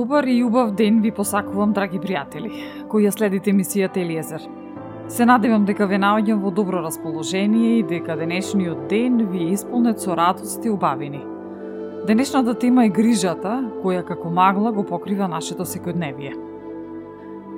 Добар 0.00 0.24
и 0.24 0.44
убав 0.44 0.70
ден 0.70 1.00
ви 1.00 1.10
посакувам, 1.12 1.74
драги 1.76 1.98
пријатели, 2.00 2.48
кои 2.88 3.04
ја 3.04 3.10
следите 3.12 3.52
мисијата 3.52 4.00
Елиезер. 4.00 4.46
Се 5.12 5.26
надевам 5.28 5.66
дека 5.68 5.84
ве 5.90 5.98
наоѓам 6.00 6.40
во 6.40 6.48
добро 6.56 6.80
расположение 6.80 7.74
и 7.78 7.82
дека 7.84 8.16
денешниот 8.16 8.88
ден 8.88 9.26
ви 9.28 9.42
е 9.44 9.52
исполнет 9.58 10.00
со 10.00 10.16
радост 10.16 10.64
и 10.64 10.72
убавини. 10.72 11.20
Денешната 12.06 12.54
тема 12.54 12.86
е 12.86 12.94
грижата, 12.96 13.60
која 13.84 14.00
како 14.08 14.32
магла 14.32 14.72
го 14.72 14.88
покрива 14.88 15.28
нашето 15.28 15.68
секојдневие. 15.68 16.32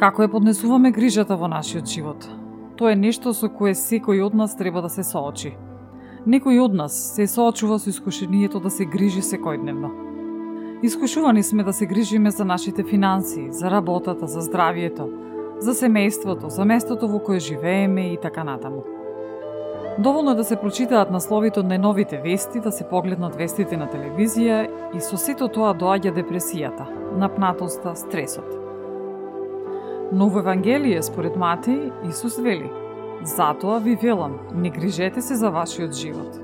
Како 0.02 0.27
ја 0.27 0.34
поднесуваме 0.34 0.90
грижата 0.90 1.38
во 1.38 1.46
нашиот 1.46 1.86
живот? 1.86 2.27
Тоа 2.77 2.90
е 2.90 2.98
нешто 2.98 3.30
со 3.38 3.54
кое 3.54 3.78
секој 3.78 4.27
од 4.27 4.34
нас 4.34 4.58
треба 4.58 4.82
да 4.82 4.90
се 4.90 5.06
соочи. 5.06 5.54
Некој 6.27 6.58
од 6.58 6.74
нас 6.74 7.02
се 7.14 7.30
соочува 7.30 7.78
со 7.78 7.90
искушението 7.90 8.58
да 8.58 8.70
се 8.70 8.84
грижи 8.84 9.22
секојдневно 9.22 10.10
Искушувани 10.83 11.42
сме 11.42 11.62
да 11.62 11.72
се 11.72 11.86
грижиме 11.86 12.30
за 12.30 12.44
нашите 12.44 12.84
финансии, 12.84 13.52
за 13.52 13.70
работата, 13.70 14.27
за 14.27 14.40
здравието, 14.40 15.08
за 15.58 15.74
семејството, 15.74 16.46
за 16.46 16.64
местото 16.64 17.08
во 17.08 17.20
кое 17.23 17.39
живееме 17.39 18.12
и 18.12 18.17
така 18.17 18.45
натаму. 18.45 18.83
Доволно 19.98 20.30
е 20.30 20.34
да 20.34 20.45
се 20.45 20.56
прочитаат 20.56 21.11
насловите 21.11 21.61
од 21.61 21.70
најновите 21.70 22.18
вести, 22.23 22.61
да 22.61 22.73
се 22.73 22.89
погледнат 22.90 23.39
вестите 23.39 23.77
на 23.77 23.86
телевизија 23.86 24.67
и 24.96 25.01
со 25.01 25.17
сето 25.17 25.46
тоа 25.46 25.70
доаѓа 25.70 26.17
депресијата, 26.18 26.89
напнатоста, 27.14 27.95
стресот. 27.95 28.51
Но 30.12 30.29
во 30.29 30.42
Евангелие, 30.42 31.02
според 31.02 31.39
Матеј, 31.39 32.11
Исус 32.11 32.42
вели 32.42 32.70
Затоа 33.23 33.79
ви 33.79 33.95
велам, 33.95 34.39
не 34.55 34.70
грижете 34.70 35.23
се 35.23 35.35
за 35.35 35.51
вашиот 35.51 35.95
живот. 35.95 36.40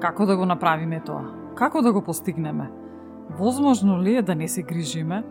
Како 0.00 0.26
да 0.26 0.36
го 0.36 0.46
направиме 0.46 1.00
тоа? 1.06 1.35
Како 1.56 1.82
да 1.82 1.92
го 1.92 2.02
постигнеме? 2.02 2.70
Возможно 3.38 4.02
ли 4.02 4.16
е 4.16 4.22
да 4.22 4.34
не 4.34 4.48
се 4.48 4.62
грижиме? 4.62 5.24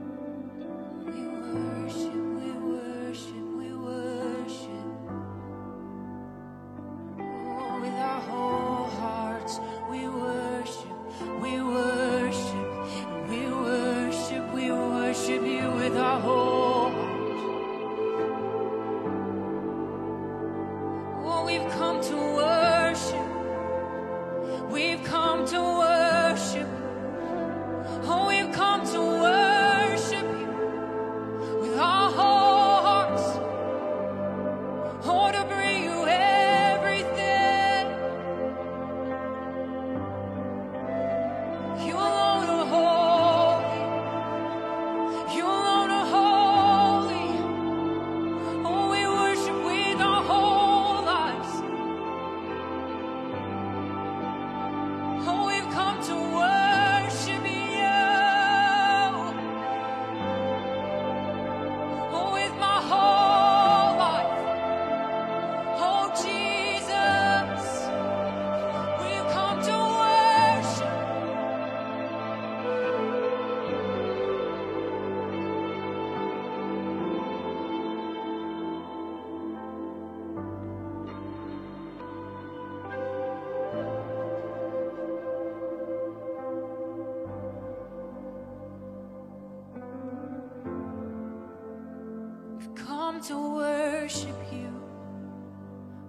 To 93.21 93.55
worship 93.55 94.39
you, 94.51 94.71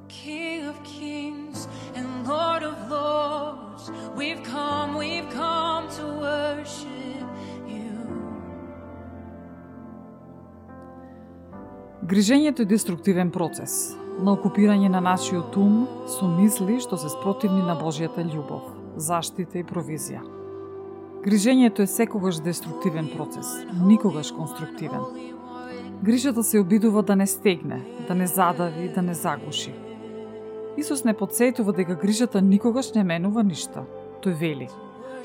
King 0.08 0.66
of 0.66 0.82
kings 0.84 1.68
and 1.94 2.26
Lord 2.26 2.62
of 2.62 2.90
lords. 2.90 3.90
We've 4.16 4.42
come, 4.42 4.96
we've 4.96 5.30
come 5.30 5.88
to 5.98 6.04
worship 6.20 7.26
you. 7.68 7.92
Грижењето 12.02 12.62
е 12.62 12.64
деструктивен 12.64 13.30
процес 13.30 13.96
на 14.20 14.32
окупирање 14.32 14.88
на 14.88 15.00
нашиот 15.00 15.56
ум 15.56 15.86
со 16.06 16.28
мисли 16.28 16.80
што 16.80 16.96
се 16.96 17.08
спротивни 17.08 17.62
на 17.62 17.76
Божјата 17.76 18.24
љубов, 18.24 18.62
заштита 18.96 19.58
и 19.58 19.64
провизија. 19.64 20.22
Грижењето 21.24 21.82
е 21.82 21.86
секогаш 21.86 22.40
деструктивен 22.40 23.08
процес, 23.16 23.46
никогаш 23.82 24.32
конструктивен. 24.32 25.35
Грижата 26.02 26.42
се 26.42 26.60
обидува 26.60 27.02
да 27.02 27.16
не 27.16 27.26
стегне, 27.26 27.82
да 28.08 28.14
не 28.14 28.26
задави, 28.26 28.92
да 28.94 29.02
не 29.02 29.14
загуши. 29.14 29.74
Исус 30.76 31.04
не 31.04 31.14
подсетува 31.14 31.72
дека 31.72 31.94
грижата 31.94 32.42
никогаш 32.42 32.92
не 32.92 33.04
менува 33.04 33.42
ништо. 33.42 33.86
Тој 34.20 34.34
вели, 34.36 34.68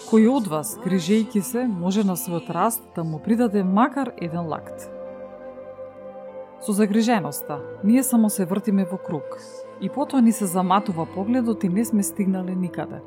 кој 0.07 0.29
од 0.31 0.47
вас, 0.47 0.77
грижејки 0.79 1.41
се, 1.43 1.65
може 1.67 2.03
на 2.07 2.15
својот 2.15 2.47
раст 2.55 2.83
да 2.95 3.03
му 3.03 3.19
придаде 3.19 3.63
макар 3.63 4.13
еден 4.17 4.47
лакт. 4.47 4.87
Со 6.61 6.71
загриженоста, 6.71 7.59
ние 7.83 8.03
само 8.03 8.29
се 8.29 8.45
вртиме 8.45 8.85
во 8.85 8.97
круг 8.97 9.41
и 9.81 9.89
потоа 9.89 10.21
ни 10.21 10.31
се 10.31 10.45
заматува 10.45 11.05
погледот 11.05 11.63
и 11.63 11.69
не 11.69 11.85
сме 11.85 12.03
стигнале 12.03 12.55
никаде. 12.55 13.01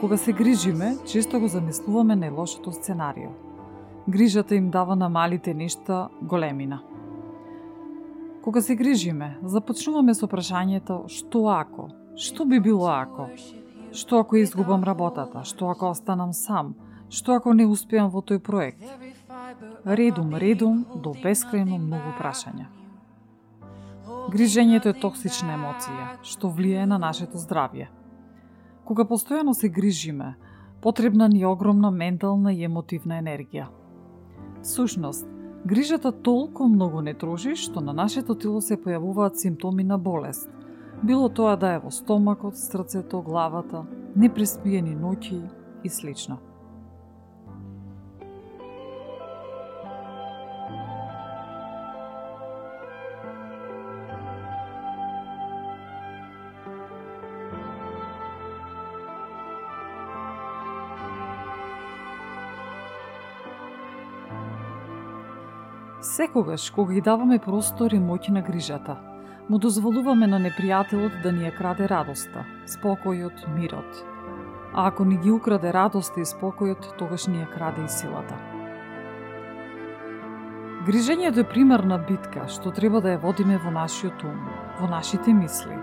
Кога 0.00 0.16
се 0.16 0.32
грижиме, 0.32 0.96
често 1.04 1.40
го 1.40 1.48
замислуваме 1.48 2.16
најлошото 2.16 2.72
сценарио– 2.72 3.34
грижата 4.08 4.54
им 4.54 4.70
дава 4.70 4.96
на 4.96 5.08
малите 5.08 5.54
нешта 5.54 6.08
големина. 6.22 6.80
Кога 8.42 8.60
се 8.60 8.76
грижиме, 8.76 9.38
започнуваме 9.42 10.14
со 10.14 10.26
прашањето 10.26 11.04
што 11.08 11.46
ако, 11.52 11.88
што 12.16 12.44
би 12.44 12.60
било 12.60 12.88
ако, 12.88 13.28
што 13.92 14.20
ако 14.24 14.36
изгубам 14.36 14.84
работата, 14.84 15.44
што 15.44 15.70
ако 15.70 15.90
останам 15.90 16.32
сам, 16.32 16.74
Што 17.08 17.32
ако 17.32 17.54
не 17.56 17.64
успеам 17.64 18.10
во 18.12 18.20
тој 18.20 18.38
проект? 18.44 18.84
Редум, 19.84 20.34
редум, 20.36 20.84
до 20.94 21.14
бескрајно 21.16 21.78
многу 21.80 22.12
прашања. 22.18 22.68
Грижењето 24.28 24.92
е 24.92 25.00
токсична 25.00 25.54
емоција, 25.56 26.08
што 26.22 26.52
влијае 26.52 26.84
на 26.84 26.98
нашето 27.00 27.40
здравје. 27.40 27.88
Кога 28.84 29.08
постојано 29.08 29.56
се 29.56 29.72
грижиме, 29.72 30.34
потребна 30.84 31.28
ни 31.32 31.40
е 31.40 31.48
огромна 31.48 31.90
ментална 31.90 32.52
и 32.52 32.64
емотивна 32.64 33.22
енергија. 33.22 33.68
Сушност, 34.62 35.26
грижата 35.66 36.12
толку 36.12 36.68
многу 36.68 37.00
не 37.00 37.14
троши 37.14 37.54
што 37.56 37.80
на 37.80 37.92
нашето 37.92 38.34
тело 38.34 38.60
се 38.60 38.76
појавуваат 38.76 39.38
симптоми 39.38 39.84
на 39.84 39.98
болест. 39.98 40.50
Било 41.02 41.28
тоа 41.28 41.56
да 41.56 41.74
е 41.74 41.78
во 41.78 41.90
стомакот, 41.90 42.56
срцето, 42.58 43.22
главата, 43.22 43.86
непреспиени 44.16 44.96
ноќи 44.96 45.40
и 45.84 45.88
слично. 45.88 46.38
Секогаш, 66.18 66.70
кога 66.70 66.94
ги 66.94 67.00
даваме 67.00 67.36
простор 67.38 67.92
и 67.94 67.98
моќ 68.02 68.32
на 68.34 68.40
грижата, 68.42 68.96
му 69.48 69.58
дозволуваме 69.62 70.26
на 70.26 70.40
непријателот 70.42 71.20
да 71.22 71.30
ни 71.30 71.44
ја 71.46 71.52
краде 71.54 71.86
радоста, 71.86 72.42
спокојот, 72.66 73.44
мирот. 73.54 74.00
А 74.74 74.88
ако 74.88 75.04
ни 75.04 75.18
ги 75.22 75.30
украде 75.30 75.70
радоста 75.70 76.18
и 76.18 76.26
спокојот, 76.26 76.88
тогаш 76.98 77.28
ни 77.28 77.38
ја 77.38 77.46
краде 77.52 77.84
и 77.84 77.92
силата. 77.98 78.34
Грижењето 80.88 81.44
е 81.44 81.50
примерна 81.52 82.00
битка 82.10 82.48
што 82.48 82.74
треба 82.74 82.98
да 83.00 83.14
ја 83.14 83.22
водиме 83.22 83.60
во 83.62 83.70
нашиот 83.70 84.26
ум, 84.26 84.42
во 84.80 84.90
нашите 84.90 85.32
мисли. 85.32 85.78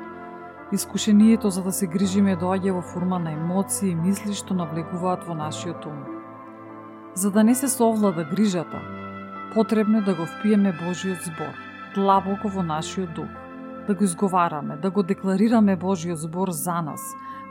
Искушението 0.74 1.50
за 1.50 1.64
да 1.64 1.72
се 1.72 1.88
грижиме 1.88 2.36
доаѓа 2.36 2.76
во 2.76 2.82
форма 2.82 3.24
на 3.24 3.32
емоции 3.32 3.94
и 3.94 3.96
мисли 3.96 4.36
што 4.36 4.52
навлегуваат 4.54 5.24
во 5.24 5.34
нашиот 5.34 5.86
ум. 5.86 6.04
За 7.16 7.32
да 7.32 7.44
не 7.44 7.56
се 7.56 7.72
совлада 7.72 8.28
грижата, 8.36 8.84
потребно 9.54 9.98
е 9.98 10.02
да 10.02 10.16
го 10.16 10.26
впиеме 10.26 10.72
Божиот 10.88 11.18
збор, 11.22 11.54
длабоко 11.96 12.50
во 12.50 12.64
нашиот 12.64 13.14
дух, 13.14 13.32
да 13.88 13.96
го 13.96 14.04
изговараме, 14.04 14.78
да 14.78 14.92
го 14.92 15.04
декларираме 15.04 15.76
Божиот 15.76 16.18
збор 16.18 16.50
за 16.52 16.82
нас, 16.82 17.02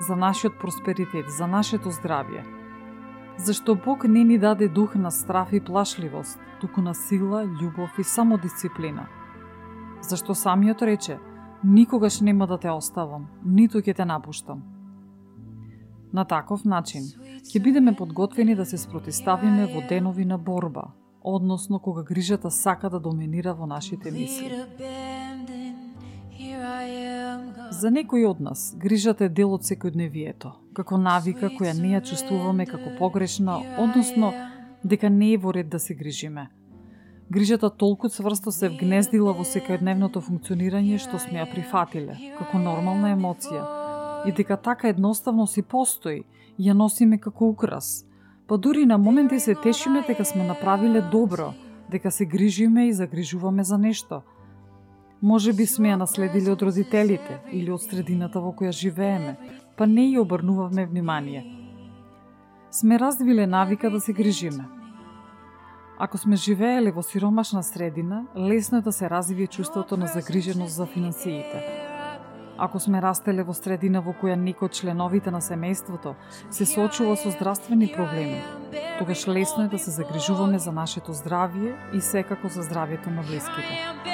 за 0.00 0.16
нашиот 0.16 0.58
просперитет, 0.58 1.30
за 1.38 1.46
нашето 1.46 1.90
здравје. 1.90 2.44
Зашто 3.38 3.74
Бог 3.74 4.04
не 4.04 4.24
ни 4.24 4.38
даде 4.38 4.68
дух 4.68 4.94
на 4.94 5.10
страф 5.10 5.52
и 5.52 5.60
плашливост, 5.60 6.40
туку 6.60 6.80
на 6.80 6.94
сила, 6.94 7.44
љубов 7.44 7.98
и 7.98 8.04
самодисциплина. 8.04 9.06
Зашто 10.02 10.34
самиот 10.34 10.82
рече, 10.82 11.18
никогаш 11.64 12.20
нема 12.20 12.46
да 12.46 12.58
те 12.58 12.70
оставам, 12.70 13.26
ниту 13.44 13.78
ќе 13.78 13.94
те 13.96 14.04
напуштам. 14.04 14.62
На 16.12 16.24
таков 16.24 16.64
начин, 16.64 17.02
ќе 17.42 17.62
бидеме 17.62 17.96
подготвени 17.96 18.54
да 18.54 18.64
се 18.64 18.78
спротиставиме 18.78 19.66
во 19.66 19.82
денови 19.88 20.24
на 20.24 20.38
борба, 20.38 20.92
односно 21.24 21.78
кога 21.78 22.02
грижата 22.02 22.50
сака 22.50 22.90
да 22.90 23.00
доминира 23.00 23.54
во 23.54 23.66
нашите 23.66 24.10
мисли. 24.10 24.64
За 27.70 27.90
некои 27.90 28.26
од 28.26 28.40
нас, 28.40 28.74
грижата 28.76 29.24
е 29.24 29.28
дел 29.28 29.54
од 29.56 29.64
секојдневието, 29.64 30.52
како 30.76 30.98
навика 31.00 31.48
која 31.48 31.72
не 31.80 31.94
ја 31.96 32.02
чувствуваме 32.04 32.66
како 32.66 32.92
погрешна, 32.98 33.56
односно 33.80 34.32
дека 34.84 35.10
не 35.10 35.32
е 35.32 35.38
во 35.38 35.52
ред 35.52 35.68
да 35.68 35.78
се 35.78 35.94
грижиме. 35.94 36.50
Грижата 37.30 37.70
толку 37.70 38.08
цврсто 38.08 38.52
се 38.52 38.68
вгнездила 38.68 39.32
во 39.32 39.48
секојдневното 39.48 40.20
функционирање 40.20 41.00
што 41.00 41.18
сме 41.18 41.40
ја 41.40 41.50
прифатиле, 41.50 42.18
како 42.38 42.58
нормална 42.58 43.14
емоција, 43.16 43.64
и 44.28 44.32
дека 44.32 44.56
така 44.56 44.88
едноставно 44.88 45.46
си 45.46 45.62
постои, 45.62 46.24
ја 46.58 46.76
носиме 46.76 47.18
како 47.18 47.48
украс– 47.48 48.04
па 48.46 48.58
дури 48.58 48.86
на 48.86 48.98
моменти 48.98 49.40
се 49.40 49.54
тешиме 49.54 50.04
дека 50.06 50.24
сме 50.24 50.44
направиле 50.44 51.00
добро, 51.00 51.52
дека 51.90 52.10
се 52.10 52.26
грижиме 52.26 52.86
и 52.88 52.92
загрижуваме 52.92 53.64
за 53.64 53.78
нешто. 53.78 54.22
Може 55.22 55.52
би 55.52 55.66
сме 55.66 55.88
ја 55.88 55.96
наследили 55.96 56.50
од 56.50 56.62
родителите 56.62 57.40
или 57.52 57.72
од 57.72 57.80
средината 57.80 58.40
во 58.40 58.52
која 58.52 58.72
живееме, 58.72 59.36
па 59.76 59.86
не 59.86 60.10
ја 60.12 60.20
обрнувавме 60.20 60.86
внимание. 60.86 61.44
Сме 62.70 62.98
развиле 62.98 63.46
навика 63.46 63.90
да 63.90 64.00
се 64.00 64.12
грижиме. 64.12 64.64
Ако 65.98 66.18
сме 66.18 66.36
живееле 66.36 66.90
во 66.90 67.02
сиромашна 67.02 67.62
средина, 67.62 68.26
лесно 68.36 68.78
е 68.78 68.82
да 68.82 68.92
се 68.92 69.10
развие 69.10 69.46
чувството 69.46 69.96
на 69.96 70.06
загриженост 70.06 70.74
за 70.74 70.86
финансиите. 70.86 71.83
Ако 72.58 72.80
сме 72.80 73.02
растеле 73.02 73.42
во 73.42 73.54
средина 73.54 73.98
во 74.00 74.14
која 74.14 74.36
некој 74.38 74.68
од 74.68 74.76
членовите 74.78 75.32
на 75.34 75.40
семејството 75.42 76.14
се 76.54 76.66
соочува 76.70 77.16
со 77.18 77.34
здравствени 77.34 77.90
проблеми, 77.90 78.42
тогаш 78.98 79.26
лесно 79.26 79.64
е 79.64 79.72
да 79.74 79.78
се 79.78 79.90
загрижуваме 79.90 80.58
за 80.58 80.72
нашето 80.72 81.14
здравје 81.14 81.74
и 81.94 82.00
секако 82.00 82.48
за 82.48 82.62
здравјето 82.62 83.10
на 83.10 83.26
блиските. 83.26 84.13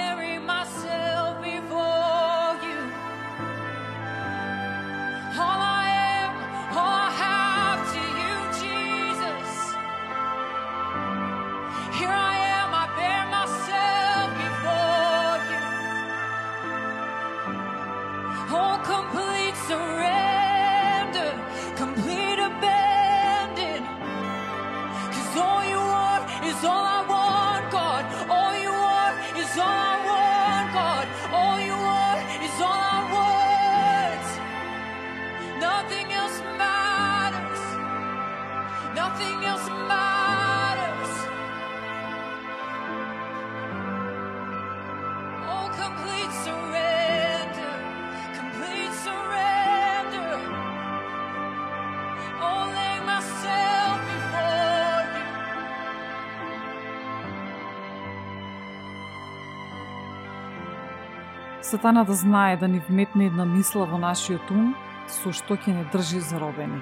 Сатана 61.70 62.04
да 62.04 62.14
знае 62.14 62.56
да 62.56 62.68
ни 62.68 62.80
вметне 62.88 63.26
една 63.26 63.44
мисла 63.46 63.84
во 63.86 63.98
нашиот 64.02 64.48
ум, 64.50 64.72
со 65.06 65.30
што 65.30 65.54
ќе 65.54 65.70
не 65.76 65.84
држи 65.92 66.18
заробени. 66.18 66.80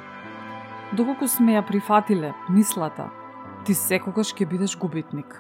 Доколку 0.97 1.29
сме 1.29 1.59
ја 1.59 1.63
прифатиле 1.69 2.31
мислата, 2.49 3.11
ти 3.69 3.77
секогаш 3.77 4.33
ќе 4.33 4.47
бидеш 4.49 4.79
губитник. 4.81 5.37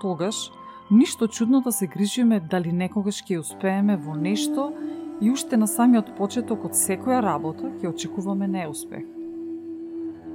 Тогаш, 0.00 0.48
ништо 0.90 1.28
чудно 1.28 1.60
да 1.60 1.72
се 1.72 1.86
грижиме 1.86 2.40
дали 2.40 2.72
некогаш 2.72 3.20
ќе 3.20 3.42
успееме 3.42 3.98
во 4.00 4.16
нешто 4.16 4.70
и 5.20 5.28
уште 5.28 5.60
на 5.60 5.68
самиот 5.68 6.16
почеток 6.16 6.64
од 6.64 6.72
секоја 6.72 7.20
работа 7.20 7.68
ќе 7.68 7.92
очекуваме 7.92 8.48
неуспех. 8.48 9.04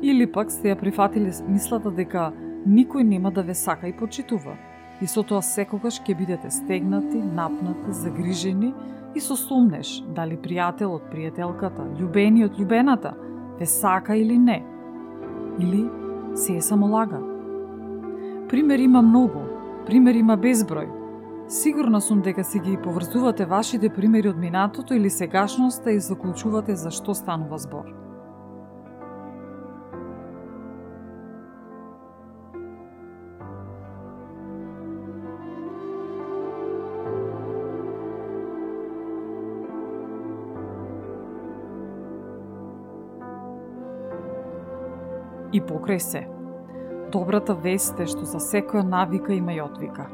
Или 0.05 0.29
пак 0.29 0.53
сте 0.53 0.69
ја 0.69 0.77
прифатиле 0.77 1.33
мислата 1.49 1.89
дека 1.89 2.29
никој 2.69 3.01
нема 3.01 3.33
да 3.33 3.41
ве 3.41 3.57
сака 3.57 3.89
и 3.89 3.97
почитува– 3.97 4.59
и 5.01 5.07
со 5.07 5.23
тоа 5.23 5.41
секогаш 5.45 5.99
ќе 6.01 6.15
бидете 6.17 6.51
стегнати, 6.51 7.19
напнати, 7.21 7.93
загрижени 7.93 8.73
и 9.15 9.21
со 9.21 9.37
сумнеш 9.37 10.01
дали 10.15 10.37
пријателот, 10.37 11.09
пријателката, 11.11 11.85
љубениот, 11.99 12.57
љубената 12.57 13.13
ве 13.59 13.65
сака 13.65 14.15
или 14.15 14.37
не. 14.37 14.63
Или 15.59 15.85
се 16.35 16.57
е 16.57 16.61
само 16.61 16.87
лага. 16.87 17.21
Пример 18.49 18.79
има 18.79 19.01
многу, 19.01 19.41
пример 19.85 20.15
има 20.15 20.37
безброј. 20.37 20.89
Сигурна 21.49 22.01
сум 22.01 22.21
дека 22.21 22.43
си 22.43 22.59
ги 22.59 22.77
поврзувате 22.83 23.45
вашите 23.45 23.89
примери 23.89 24.29
од 24.29 24.37
минатото 24.37 24.93
или 24.93 25.09
сегашноста 25.09 25.91
и 25.91 25.99
заклучувате 25.99 26.75
за 26.75 26.91
што 26.91 27.15
станува 27.15 27.57
збор. 27.57 28.06
И 45.57 45.61
покрај 45.61 45.97
се. 45.97 46.27
Добрата 47.11 47.55
вест 47.55 47.99
е 47.99 48.05
што 48.05 48.25
за 48.25 48.39
секоја 48.43 48.83
навика 48.83 49.33
има 49.33 49.53
и 49.55 49.61
отвика. 49.63 50.07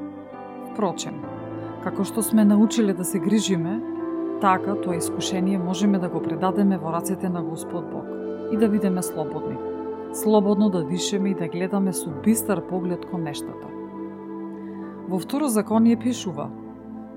Впрочем, 0.71 1.19
како 1.83 2.05
што 2.07 2.23
сме 2.23 2.45
научиле 2.45 2.93
да 2.93 3.05
се 3.05 3.19
грижиме, 3.19 3.81
така 4.41 4.75
тоа 4.75 4.95
искушение 4.95 5.59
можеме 5.59 5.99
да 5.99 6.09
го 6.09 6.21
предадеме 6.21 6.77
во 6.77 6.93
рацете 6.93 7.29
на 7.29 7.43
Господ 7.43 7.91
Бог 7.91 8.05
и 8.51 8.57
да 8.57 8.69
бидеме 8.69 9.01
слободни. 9.01 9.57
Слободно 10.13 10.69
да 10.69 10.83
дишеме 10.83 11.29
и 11.29 11.35
да 11.35 11.47
гледаме 11.47 11.93
со 11.93 12.11
бистар 12.23 12.61
поглед 12.67 13.05
кон 13.09 13.23
нештата. 13.23 13.67
Во 15.09 15.19
второ 15.19 15.47
законие 15.47 15.99
пишува 15.99 16.49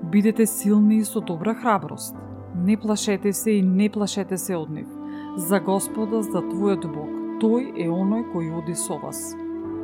Бидете 0.03 0.45
силни 0.45 0.97
и 0.97 1.03
со 1.03 1.21
добра 1.21 1.55
храброст. 1.55 2.15
Не 2.55 2.77
плашете 2.77 3.33
се 3.33 3.51
и 3.51 3.61
не 3.61 3.89
плашете 3.89 4.37
се 4.37 4.55
од 4.55 4.69
нив. 4.69 4.87
За 5.37 5.59
Господа, 5.59 6.21
за 6.21 6.41
Твојот 6.41 6.85
Бог, 6.93 7.16
Тој 7.37 7.67
е 7.77 7.85
оној 7.85 8.23
кој 8.33 8.47
оди 8.57 8.73
со 8.73 8.95
вас. 8.97 9.35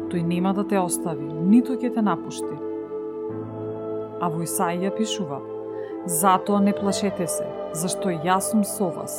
Тој 0.10 0.24
нема 0.26 0.54
да 0.58 0.64
те 0.66 0.80
остави, 0.82 1.26
ниту 1.26 1.76
ќе 1.78 1.92
те 1.94 2.02
напушти. 2.02 2.56
А 4.18 4.30
во 4.34 4.42
Исаија 4.42 4.90
пишува 4.98 5.38
Затоа 6.06 6.60
не 6.60 6.74
плашете 6.74 7.28
се, 7.32 7.46
зашто 7.78 8.10
јас 8.10 8.50
сум 8.52 8.64
со 8.68 8.90
вас. 8.92 9.14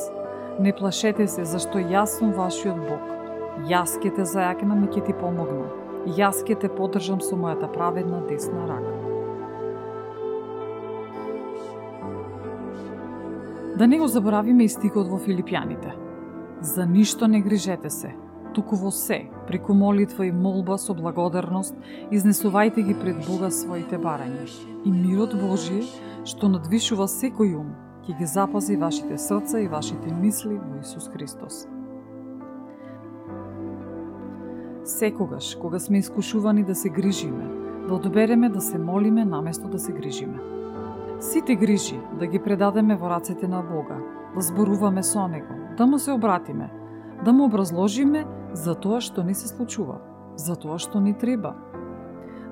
Не 0.60 0.72
плашете 0.76 1.28
се, 1.30 1.44
зашто 1.48 1.78
јас 1.78 2.18
сум 2.18 2.34
вашиот 2.36 2.82
Бог. 2.88 3.06
Јас 3.70 3.94
ќе 4.02 4.10
те 4.16 4.26
зајакнам 4.28 4.82
и 4.84 4.90
ќе 4.90 5.04
ти 5.06 5.14
помогнам. 5.16 5.70
Јас 6.18 6.42
ќе 6.42 6.58
те 6.60 6.68
поддржам 6.68 7.22
со 7.22 7.38
мојата 7.38 7.70
праведна 7.72 8.20
десна 8.28 8.66
рака. 8.68 8.92
Да 13.78 13.86
не 13.86 13.98
го 13.98 14.06
заборавиме 14.06 14.66
и 14.66 14.68
стикот 14.68 15.08
во 15.08 15.22
Филипјаните. 15.22 15.94
За 16.60 16.84
ништо 16.86 17.26
не 17.26 17.40
грижете 17.40 17.90
се, 17.90 18.12
туку 18.54 18.76
во 18.76 18.90
се, 18.90 19.24
преку 19.48 19.74
молитва 19.74 20.26
и 20.26 20.32
молба 20.32 20.78
со 20.78 20.94
благодарност, 20.94 21.74
изнесувајте 22.10 22.86
ги 22.86 22.94
пред 22.94 23.26
Бога 23.26 23.50
своите 23.50 23.98
барања. 23.98 24.46
И 24.84 24.90
мирот 24.90 25.34
Божије 25.34 25.84
што 26.24 26.48
надвишува 26.48 27.06
секој 27.10 27.54
ум, 27.58 27.74
ќе 28.06 28.16
ги 28.18 28.26
запази 28.26 28.76
вашите 28.80 29.18
срца 29.18 29.60
и 29.60 29.68
вашите 29.68 30.12
мисли 30.12 30.56
во 30.56 30.80
Исус 30.80 31.08
Христос. 31.12 31.66
Секогаш, 34.84 35.54
кога 35.56 35.78
сме 35.78 35.98
искушувани 35.98 36.64
да 36.64 36.74
се 36.74 36.88
грижиме, 36.88 37.48
да 37.88 37.94
одбереме 37.94 38.48
да 38.48 38.60
се 38.60 38.78
молиме 38.78 39.24
наместо 39.24 39.68
да 39.68 39.78
се 39.78 39.92
грижиме. 39.92 40.40
Сите 41.20 41.54
грижи 41.54 42.00
да 42.18 42.26
ги 42.26 42.38
предадеме 42.38 42.96
во 42.96 43.10
рацете 43.10 43.48
на 43.48 43.62
Бога, 43.62 43.96
да 44.34 44.40
зборуваме 44.40 45.02
со 45.02 45.28
Него, 45.28 45.54
да 45.76 45.86
му 45.86 45.98
се 45.98 46.12
обратиме, 46.12 46.70
да 47.24 47.32
му 47.32 47.44
образложиме 47.44 48.24
за 48.52 48.74
тоа 48.74 49.00
што 49.00 49.22
ни 49.22 49.34
се 49.34 49.48
случува, 49.48 50.00
за 50.36 50.56
тоа 50.56 50.78
што 50.78 51.00
ни 51.00 51.14
треба. 51.14 51.54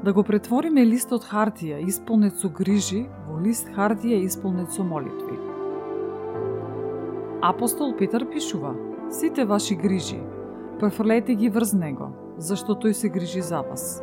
Да 0.04 0.12
го 0.12 0.25
претвориме 0.26 0.85
листот 0.87 1.25
хартија 1.25 1.78
исполнет 1.87 2.38
со 2.38 2.49
грижи 2.49 3.07
во 3.28 3.38
лист 3.40 3.69
хартија 3.75 4.23
исполнет 4.26 4.73
со 4.73 4.83
молитви. 4.83 5.38
Апостол 7.42 7.95
Петар 7.99 8.26
пишува: 8.31 8.75
Сите 9.11 9.45
ваши 9.45 9.75
грижи, 9.75 10.21
префрлете 10.81 11.35
ги 11.35 11.49
врз 11.49 11.73
него, 11.73 12.11
зашто 12.38 12.75
тој 12.75 12.92
се 12.92 13.09
грижи 13.09 13.42
за 13.42 13.62
вас. 13.62 14.02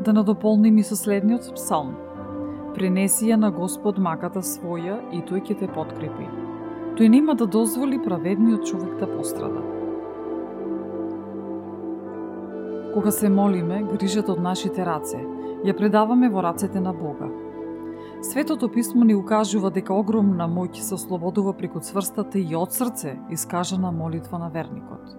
Да 0.00 0.12
надополним 0.12 0.78
и 0.78 0.82
со 0.82 0.96
следниот 0.96 1.54
псалм. 1.54 1.94
Пренеси 2.74 3.28
ја 3.30 3.36
на 3.36 3.50
Господ 3.50 3.98
маката 3.98 4.42
своја 4.42 4.98
и 5.12 5.22
тој 5.22 5.44
ќе 5.44 5.58
те 5.58 5.68
подкрепи. 5.68 6.43
Тој 6.94 7.08
нема 7.10 7.34
да 7.34 7.46
дозволи 7.50 7.98
праведниот 7.98 8.66
човек 8.70 8.98
да 9.00 9.08
пострада. 9.10 9.62
Кога 12.94 13.10
се 13.10 13.28
молиме, 13.28 13.82
грижата 13.82 14.30
од 14.32 14.38
нашите 14.38 14.86
раце 14.86 15.18
ја 15.66 15.74
предаваме 15.74 16.30
во 16.30 16.44
рацете 16.46 16.78
на 16.78 16.92
Бога. 16.94 17.26
Светото 18.22 18.68
писмо 18.70 19.02
ни 19.04 19.16
укажува 19.18 19.72
дека 19.74 19.90
огромна 19.94 20.46
моќ 20.46 20.78
се 20.78 20.94
ослободува 20.94 21.56
преку 21.58 21.82
цврстата 21.82 22.38
и 22.38 22.54
од 22.54 22.70
срце 22.70 23.18
искажана 23.30 23.90
молитва 23.90 24.38
на 24.38 24.52
верникот. 24.54 25.18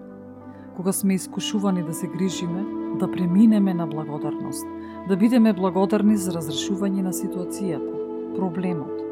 Кога 0.76 0.92
сме 0.92 1.14
искушувани 1.20 1.82
да 1.82 1.92
се 1.92 2.06
грижиме, 2.06 2.64
да 2.98 3.10
преминеме 3.10 3.74
на 3.74 3.86
благодарност, 3.86 4.64
да 5.08 5.16
бидеме 5.16 5.52
благодарни 5.52 6.16
за 6.16 6.32
разрешување 6.32 7.04
на 7.04 7.12
ситуацијата, 7.12 7.92
проблемот, 8.36 9.05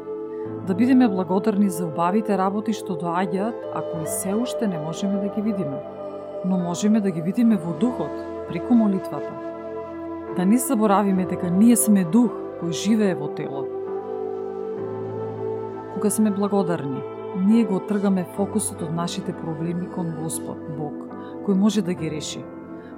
да 0.67 0.75
бидеме 0.75 1.07
благодарни 1.07 1.69
за 1.69 1.85
убавите 1.85 2.37
работи 2.37 2.73
што 2.73 2.97
доаѓаат, 2.97 3.53
ако 3.75 4.01
и 4.01 4.07
се 4.07 4.33
уште 4.33 4.67
не 4.67 4.79
можеме 4.79 5.21
да 5.21 5.29
ги 5.29 5.41
видиме, 5.41 5.77
но 6.45 6.57
можеме 6.57 7.01
да 7.01 7.11
ги 7.11 7.21
видиме 7.21 7.57
во 7.57 7.73
духот, 7.79 8.11
преку 8.49 8.73
молитвата. 8.73 9.31
Да 10.37 10.45
не 10.45 10.57
заборавиме 10.57 11.25
дека 11.25 11.49
ние 11.49 11.75
сме 11.75 12.05
дух 12.05 12.33
кој 12.61 12.71
живее 12.71 13.15
во 13.15 13.27
тело. 13.27 13.65
Кога 15.93 16.09
сме 16.09 16.31
благодарни, 16.31 17.01
ние 17.45 17.65
го 17.65 17.75
отргаме 17.75 18.25
фокусот 18.35 18.81
од 18.81 18.93
нашите 18.93 19.33
проблеми 19.33 19.87
кон 19.95 20.13
Господ, 20.21 20.57
Бог, 20.77 20.93
кој 21.45 21.53
може 21.53 21.81
да 21.81 21.93
ги 21.93 22.09
реши. 22.09 22.43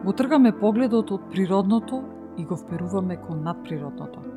Го 0.06 0.14
тргаме 0.14 0.56
погледот 0.56 1.12
од 1.12 1.30
природното 1.32 2.04
и 2.38 2.46
го 2.46 2.56
вперуваме 2.56 3.18
кон 3.18 3.44
надприродното. 3.44 4.37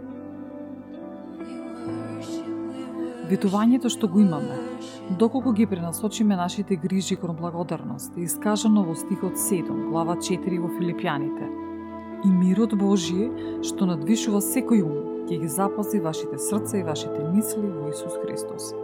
Ветувањето 3.31 3.87
што 3.87 4.09
го 4.11 4.19
имаме, 4.19 4.57
доколку 5.19 5.53
ги 5.55 5.67
пренасочиме 5.67 6.37
нашите 6.37 6.77
грижи 6.77 7.17
кон 7.17 7.37
благодарност, 7.37 8.17
е 8.19 8.25
искажано 8.27 8.83
во 8.83 8.95
стихот 8.99 9.37
7, 9.39 9.91
глава 9.91 10.17
4 10.17 10.59
во 10.59 10.71
Филипјаните. 10.75 11.47
И 12.27 12.31
мирот 12.31 12.75
Божие, 12.75 13.29
што 13.63 13.87
надвишува 13.87 14.41
секој 14.43 14.83
ум, 14.83 14.97
ќе 15.29 15.39
ги 15.45 15.49
запази 15.49 16.01
вашите 16.03 16.39
срца 16.43 16.81
и 16.81 16.83
вашите 16.83 17.23
мисли 17.31 17.71
во 17.71 17.93
Исус 17.95 18.19
Христос. 18.25 18.75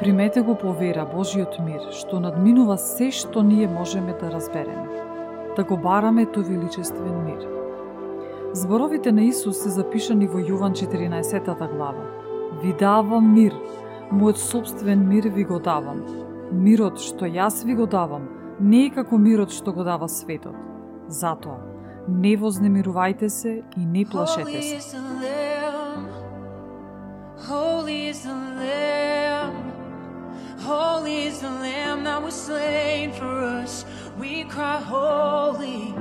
Примете 0.00 0.40
го 0.40 0.56
по 0.56 0.72
вера 0.72 1.04
Божиот 1.04 1.60
мир, 1.60 1.92
што 1.92 2.20
надминува 2.20 2.78
се 2.80 3.10
што 3.10 3.42
ние 3.42 3.68
можеме 3.68 4.16
да 4.16 4.32
разбереме. 4.32 5.04
Да 5.56 5.64
го 5.68 5.76
бараме 5.76 6.24
тој 6.24 6.48
величествен 6.48 7.24
мир– 7.28 7.44
Зборовите 8.56 9.12
на 9.12 9.22
Исус 9.22 9.58
се 9.62 9.68
запишани 9.68 10.26
во 10.32 10.40
Јован 10.40 10.72
14 10.72 11.44
глава. 11.76 12.25
Ви 12.62 12.72
давам 12.72 13.34
мир, 13.34 13.52
мојот 14.12 14.38
собствен 14.40 15.08
мир 15.08 15.28
ви 15.28 15.44
го 15.44 15.58
давам. 15.60 16.00
Мирот 16.52 17.00
што 17.02 17.26
јас 17.26 17.64
ви 17.66 17.74
го 17.74 17.86
давам, 17.86 18.28
не 18.60 18.86
е 18.86 18.90
како 18.94 19.18
мирот 19.18 19.52
што 19.52 19.72
го 19.76 19.84
дава 19.84 20.08
светот. 20.08 20.56
Затоа, 21.08 21.58
не 22.08 22.36
вознемирувајте 22.36 23.28
се 23.28 23.62
и 23.76 23.86
не 23.86 24.06
плашете 24.06 24.62
се. 24.62 24.98
Holy 27.46 28.08
is 28.08 28.22
the 28.24 28.34
Lamb, 28.58 29.54
holy 30.58 31.26
is 31.28 31.38
the 31.38 31.50
Lamb 31.50 32.02
that 32.04 32.20
was 32.22 32.34
slain 32.34 33.12
for 33.12 33.34
us. 33.60 33.84
We 34.18 34.44
cry, 34.44 34.80
Holy. 34.80 35.94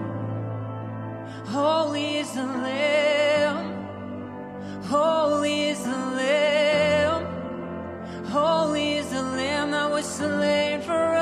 Holy 1.45 2.17
is 2.17 2.31
the 2.33 2.47
Lamb. 2.65 3.44
Holy 4.95 5.69
is 5.71 5.83
the 5.83 5.97
Lamb. 6.19 7.25
Holy 8.27 8.93
is 8.99 9.09
the 9.09 9.21
Lamb 9.21 9.71
that 9.71 9.91
was 9.91 10.05
slain 10.05 10.81
for 10.81 11.14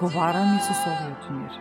преговарам 0.00 0.56
и 0.56 0.60
со 0.60 0.72
Совиот 0.74 1.30
мир. 1.30 1.52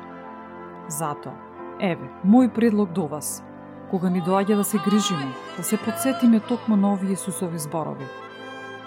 Затоа, 0.88 1.34
еве, 1.80 2.08
мој 2.24 2.50
предлог 2.50 2.94
до 2.94 3.08
вас, 3.08 3.44
кога 3.92 4.10
ни 4.10 4.22
доаѓа 4.22 4.56
да 4.56 4.64
се 4.64 4.78
грижиме, 4.78 5.34
да 5.58 5.64
се 5.64 5.78
подсетиме 5.78 6.40
токму 6.40 6.76
на 6.76 6.94
овие 6.94 7.14
Исусови 7.14 7.60
зборови. 7.60 8.08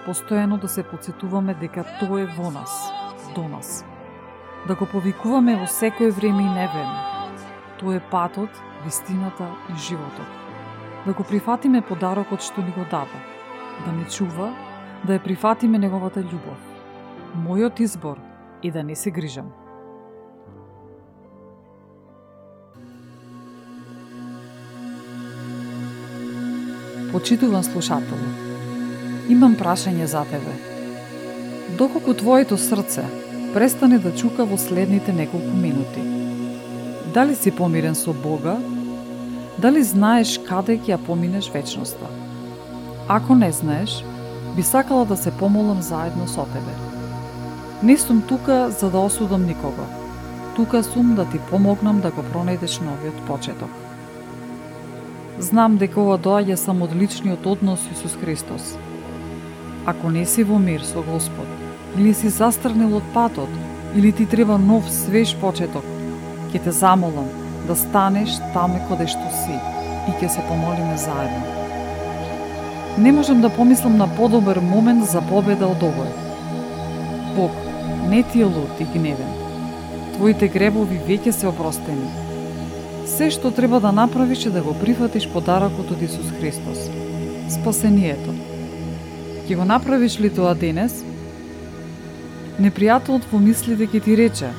постојано 0.07 0.59
да 0.61 0.69
се 0.69 0.83
подсетуваме 0.83 1.55
дека 1.55 1.85
тоа 2.01 2.23
е 2.23 2.27
во 2.27 2.51
нас, 2.51 2.93
до 3.35 3.49
нас. 3.49 3.85
Да 4.67 4.75
го 4.75 4.87
повикуваме 4.87 5.57
во 5.57 5.67
секое 5.67 6.11
време 6.11 6.43
и 6.43 6.47
невреме. 6.47 6.99
Тоа 7.79 7.97
е 7.97 8.01
патот, 8.11 8.51
вистината 8.85 9.47
и 9.71 9.79
животот. 9.79 10.27
Да 11.07 11.13
го 11.13 11.23
прифатиме 11.23 11.83
подарокот 11.83 12.43
што 12.43 12.63
ни 12.63 12.73
го 12.73 12.85
дава. 12.91 13.21
Да 13.87 13.93
не 13.93 14.05
чува, 14.05 14.51
да 15.05 15.13
ја 15.13 15.23
прифатиме 15.23 15.79
неговата 15.79 16.21
љубов. 16.21 16.59
Мојот 17.37 17.81
избор 17.81 18.32
И 18.63 18.71
да 18.71 18.83
не 18.83 18.95
се 18.95 19.11
грижам. 19.11 19.51
Почитуван 27.13 27.65
слушател, 27.65 28.17
имам 29.29 29.53
прашање 29.61 30.05
за 30.05 30.23
тебе. 30.31 30.55
Доколку 31.77 32.15
твоето 32.15 32.57
срце 32.57 33.05
престане 33.53 33.99
да 33.99 34.15
чука 34.17 34.47
во 34.49 34.57
следните 34.57 35.13
неколку 35.13 35.53
минути, 35.53 36.01
дали 37.15 37.35
си 37.35 37.51
помирен 37.51 37.95
со 37.95 38.13
Бога? 38.13 38.57
Дали 39.59 39.83
знаеш 39.85 40.39
каде 40.49 40.79
ќе 40.79 40.97
ја 40.97 40.99
поминеш 41.07 41.51
вечноста? 41.53 42.09
Ако 43.09 43.35
не 43.35 43.53
знаеш, 43.53 44.01
би 44.57 44.63
сакала 44.63 45.05
да 45.05 45.17
се 45.17 45.31
помолам 45.31 45.83
заедно 45.83 46.29
со 46.29 46.49
тебе. 46.49 46.92
Не 47.83 47.99
сум 47.99 48.23
тука 48.23 48.71
за 48.71 48.91
да 48.91 48.99
осудам 48.99 49.47
никого. 49.47 49.83
Тука 50.57 50.83
сум 50.83 51.15
да 51.15 51.25
ти 51.25 51.39
помогнам 51.39 52.01
да 52.01 52.11
го 52.11 52.23
пронајдеш 52.23 52.79
новиот 52.79 53.19
почеток. 53.27 53.71
Знам 55.43 55.81
дека 55.83 55.99
ова 55.99 56.15
доаѓа 56.15 56.55
само 56.55 56.87
од 56.87 56.95
личниот 56.95 57.47
однос 57.47 57.83
Исус 57.91 58.15
Христос. 58.21 58.77
Ако 59.87 60.15
не 60.15 60.23
си 60.27 60.45
во 60.47 60.63
мир 60.63 60.87
со 60.87 61.03
Господ, 61.03 61.51
или 61.99 62.15
си 62.15 62.31
застрнел 62.31 62.97
од 62.97 63.11
патот, 63.15 63.51
или 63.97 64.13
ти 64.13 64.27
треба 64.27 64.59
нов 64.59 64.87
свеж 64.87 65.35
почеток, 65.43 65.83
ќе 66.55 66.63
те 66.63 66.71
замолам 66.71 67.27
да 67.67 67.75
станеш 67.75 68.39
таме 68.55 68.79
каде 68.87 69.11
што 69.11 69.27
си 69.43 69.59
и 70.07 70.15
ќе 70.23 70.29
се 70.31 70.47
помолиме 70.47 70.97
заедно. 70.97 71.43
Не 72.99 73.13
можам 73.13 73.41
да 73.41 73.51
помислам 73.51 73.97
на 73.97 74.07
подобар 74.07 74.63
момент 74.63 75.11
за 75.11 75.19
победа 75.21 75.67
од 75.67 75.83
овој. 75.83 76.32
Не 78.13 78.23
ти 78.23 78.41
е 78.41 78.45
лут 78.45 78.81
и 78.81 78.85
гневен. 78.85 79.31
Твоите 80.13 80.45
гребови 80.53 80.99
веќе 81.07 81.33
се 81.33 81.47
опростени 81.49 82.11
Се 83.09 83.31
што 83.33 83.49
треба 83.57 83.79
да 83.81 83.93
направиш 83.93 84.43
е 84.47 84.51
да 84.53 84.61
го 84.61 84.75
прифатиш 84.77 85.25
подарокот 85.33 85.95
од 85.95 86.03
Исус 86.05 86.29
Христос. 86.37 86.91
Спасението. 87.55 88.35
Ќе 89.49 89.57
го 89.57 89.65
направиш 89.65 90.19
ли 90.21 90.29
тоа 90.29 90.53
денес? 90.53 90.99
Непријателот 92.61 93.25
во 93.33 93.41
мислите 93.41 93.89
ќе 93.89 94.05
ти 94.05 94.17
рече, 94.21 94.51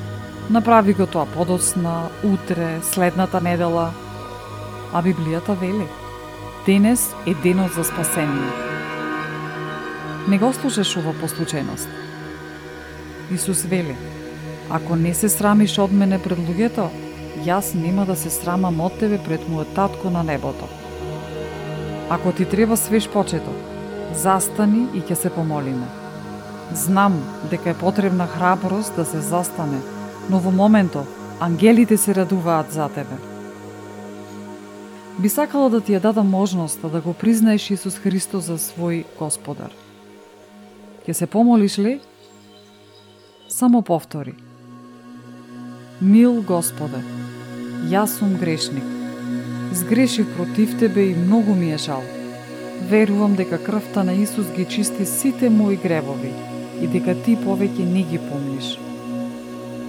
направи 0.50 0.98
го 0.98 1.06
тоа 1.06 1.30
подосна, 1.30 2.10
утре, 2.26 2.80
следната 2.82 3.38
недела. 3.38 3.92
А 4.94 5.04
Библијата 5.06 5.54
вели, 5.54 5.86
денес 6.66 7.06
е 7.30 7.38
денот 7.46 7.78
за 7.78 7.84
спасение. 7.84 8.50
Не 10.28 10.42
го 10.42 10.50
слушаш 10.54 10.98
ова 10.98 11.14
по 11.22 11.30
случајност. 11.30 12.03
Исус 13.32 13.64
вели, 13.64 13.96
ако 14.70 14.96
не 14.96 15.14
се 15.14 15.30
срамиш 15.30 15.78
од 15.80 15.92
мене 15.92 16.20
пред 16.20 16.40
луѓето, 16.40 16.90
јас 17.46 17.74
нема 17.76 18.06
да 18.06 18.16
се 18.16 18.30
срамам 18.30 18.82
од 18.84 18.98
тебе 19.00 19.20
пред 19.26 19.46
мојот 19.50 19.76
татко 19.76 20.10
на 20.10 20.24
небото. 20.24 20.68
Ако 22.10 22.32
ти 22.32 22.46
треба 22.46 22.78
свеж 22.78 23.08
почеток, 23.08 23.56
застани 24.16 24.88
и 24.94 25.02
ќе 25.02 25.16
се 25.16 25.30
помолиме. 25.30 25.88
Знам 26.74 27.16
дека 27.50 27.70
е 27.70 27.80
потребна 27.80 28.28
храброст 28.28 28.96
да 28.96 29.06
се 29.06 29.22
застане, 29.22 29.80
но 30.30 30.40
во 30.40 30.52
моменто 30.52 31.06
ангелите 31.40 31.98
се 31.98 32.16
радуваат 32.16 32.72
за 32.72 32.90
тебе. 32.90 33.18
Би 35.20 35.30
сакала 35.30 35.70
да 35.70 35.82
ти 35.82 35.94
ја 35.94 36.02
дадам 36.02 36.30
можноста 36.30 36.90
да 36.90 37.02
го 37.02 37.14
признаеш 37.14 37.70
Исус 37.72 38.00
Христос 38.02 38.50
за 38.50 38.58
свој 38.58 39.06
Господар. 39.20 39.72
Ќе 41.06 41.14
се 41.14 41.28
помолиш 41.28 41.80
ли? 41.80 42.00
Само 43.54 43.82
повтори. 43.82 44.34
Мил 46.02 46.40
Господе, 46.42 47.04
Јас 47.86 48.16
сум 48.18 48.32
грешник. 48.42 48.86
Сгрешив 49.72 50.32
против 50.36 50.72
Тебе 50.80 51.04
и 51.12 51.16
многу 51.16 51.54
ми 51.56 51.70
е 51.72 51.78
жал. 51.78 52.02
Верувам 52.90 53.36
дека 53.36 53.64
крвта 53.64 54.04
на 54.04 54.14
Исус 54.14 54.50
ги 54.56 54.66
чисти 54.66 55.06
сите 55.06 55.50
мои 55.50 55.78
гревови 55.78 56.32
и 56.82 56.88
дека 56.88 57.14
Ти 57.14 57.36
повеќе 57.38 57.86
не 57.92 58.02
ги 58.02 58.18
помниш. 58.18 58.72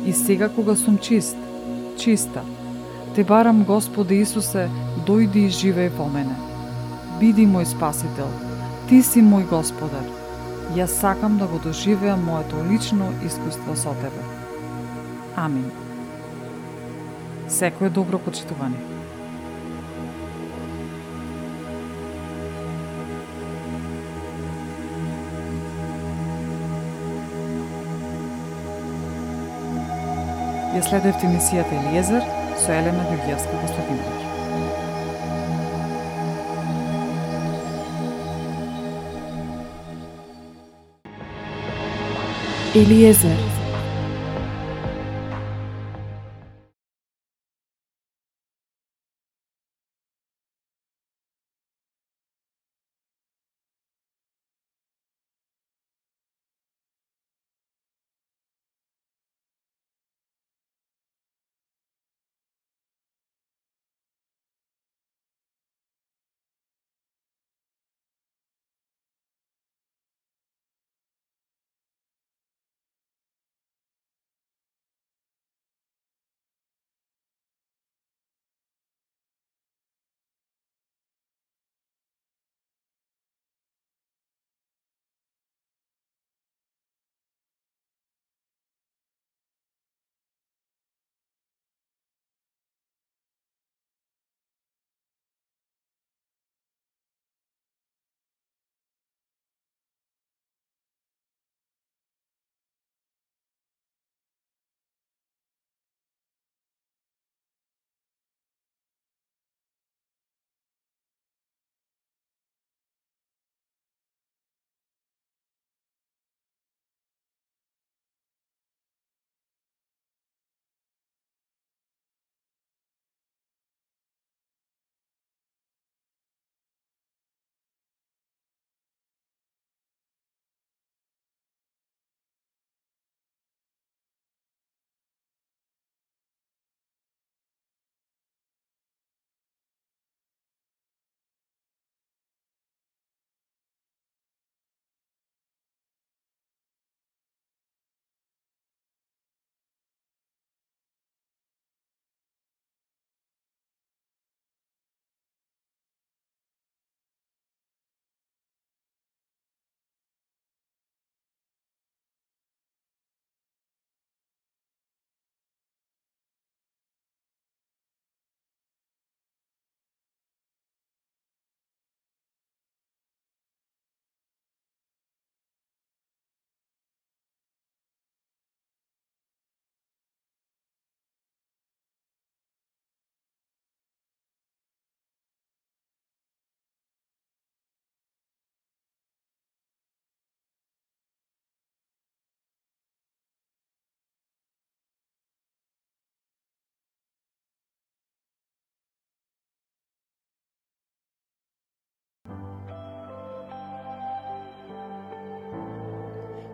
И 0.04 0.12
сега 0.12 0.48
кога 0.48 0.76
сум 0.76 0.98
чист, 0.98 1.36
чиста, 1.96 2.42
Те 3.14 3.24
барам 3.24 3.64
Господе 3.64 4.20
Исусе, 4.20 4.68
дојди 5.06 5.48
и 5.48 5.54
живеј 5.60 5.88
во 5.96 6.10
мене. 6.12 6.36
Биди 7.20 7.48
мој 7.48 7.64
спасител, 7.64 8.28
Ти 8.88 9.00
си 9.02 9.24
мој 9.24 9.48
Господар. 9.48 10.23
Јас 10.72 10.96
сакам 11.00 11.36
да 11.38 11.46
го 11.46 11.58
доживеам 11.58 12.24
моето 12.24 12.64
лично 12.70 13.12
искуство 13.24 13.76
со 13.76 13.92
Тебе. 14.00 14.24
Амин. 15.36 15.68
Секој 17.52 17.92
добро 17.92 18.18
почитување. 18.18 18.80
Ја 30.74 30.82
следевте 30.88 31.28
емисијата 31.28 31.76
Елиезер 31.84 32.24
со 32.58 32.72
Елена 32.72 33.04
Ѓуѓиевска 33.12 33.60
Костадиновиќ. 33.62 34.33
Eliezer. 42.74 43.53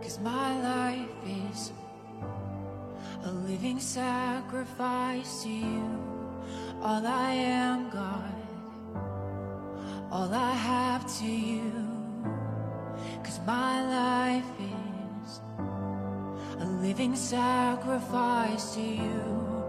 Cause 0.01 0.19
my 0.19 0.61
life 0.61 1.09
is 1.25 1.71
a 3.23 3.31
living 3.31 3.79
sacrifice 3.79 5.43
to 5.43 5.49
you. 5.49 5.99
All 6.81 7.05
I 7.05 7.31
am, 7.33 7.89
God, 7.91 8.33
all 10.11 10.33
I 10.33 10.53
have 10.53 11.05
to 11.19 11.25
you. 11.25 11.71
Cause 13.23 13.39
my 13.45 13.73
life 13.99 14.51
is 14.59 15.39
a 16.59 16.65
living 16.65 17.15
sacrifice 17.15 18.73
to 18.73 18.81
you. 18.81 19.63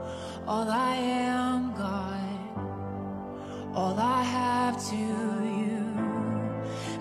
All 0.47 0.69
I 0.71 0.95
am, 0.97 1.75
God, 1.75 2.39
all 3.77 3.99
I 3.99 4.23
have 4.25 4.83
to 4.91 4.97
you. 4.97 5.85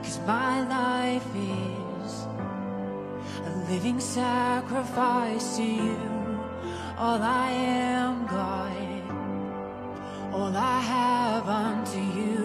Cause 0.03 0.19
my 0.27 0.61
life 0.67 1.25
is 1.35 1.70
living 3.71 4.01
sacrifice 4.01 5.55
to 5.55 5.63
you. 5.63 5.97
All 6.97 7.21
I 7.21 7.49
am, 7.51 8.27
God, 8.27 8.75
all 10.33 10.53
I 10.53 10.79
have 10.95 11.47
unto 11.47 12.01
you. 12.19 12.39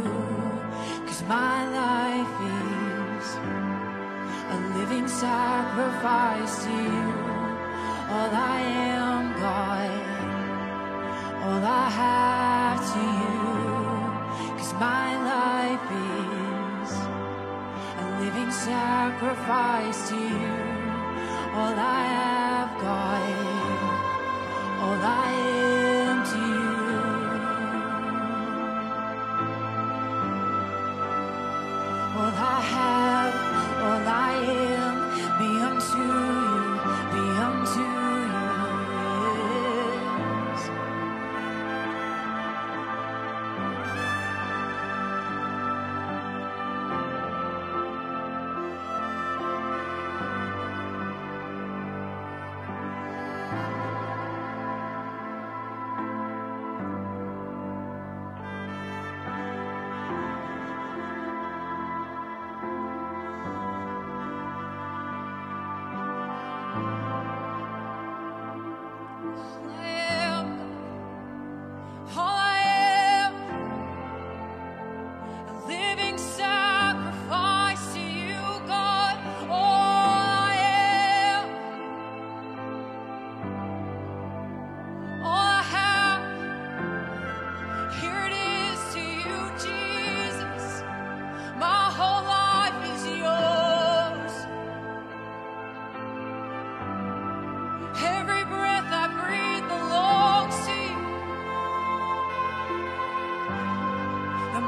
Cause 1.07 1.23
my 1.25 1.59
life 1.83 2.35
is 2.63 3.27
a 4.55 4.59
living 4.79 5.09
sacrifice 5.09 6.55
to 6.65 6.75
you. 6.95 7.09
All 8.15 8.33
I 8.55 8.61
am, 8.95 9.23
God, 9.47 9.91
all 11.45 11.65
I 11.83 11.89
have 12.03 12.81
to 12.95 13.05
you. 13.23 13.41
Cause 14.59 14.73
my 14.75 15.09
life 15.35 15.87
is 16.15 16.93
a 18.03 18.07
living 18.23 18.53
sacrifice 18.53 20.09
to 20.11 20.15
you. 20.15 20.76
All 21.59 21.73
I 21.75 22.03
have, 22.17 22.71
God, 22.83 23.23
all 24.83 25.01
I 25.03 26.06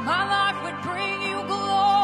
my 0.09 0.23
life 0.25 0.63
would 0.63 0.81
bring 0.81 1.21
you 1.21 1.37
glory. 1.47 1.98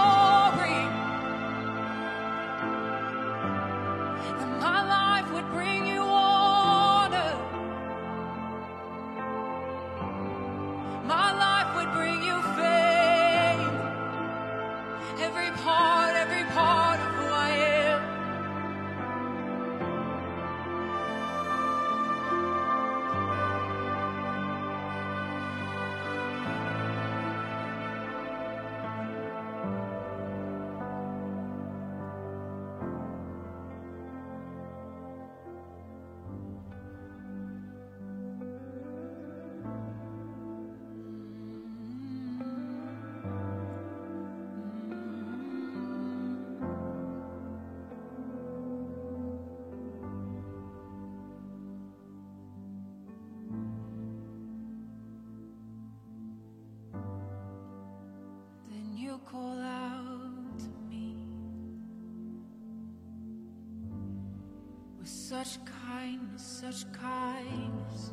Such 65.43 65.65
kindness, 65.65 66.61
such 66.61 66.93
kindness. 66.93 68.11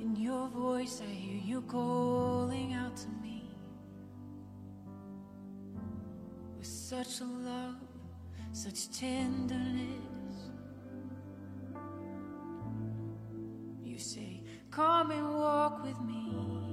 In 0.00 0.16
your 0.16 0.48
voice, 0.48 1.02
I 1.06 1.12
hear 1.12 1.38
you 1.44 1.60
calling 1.62 2.72
out 2.72 2.96
to 2.96 3.08
me 3.22 3.50
with 6.56 6.66
such 6.66 7.20
love, 7.20 7.76
such 8.52 8.90
tenderness. 8.98 10.38
You 13.82 13.98
say, 13.98 14.42
Come 14.70 15.10
and 15.10 15.34
walk 15.34 15.84
with 15.84 16.00
me. 16.00 16.63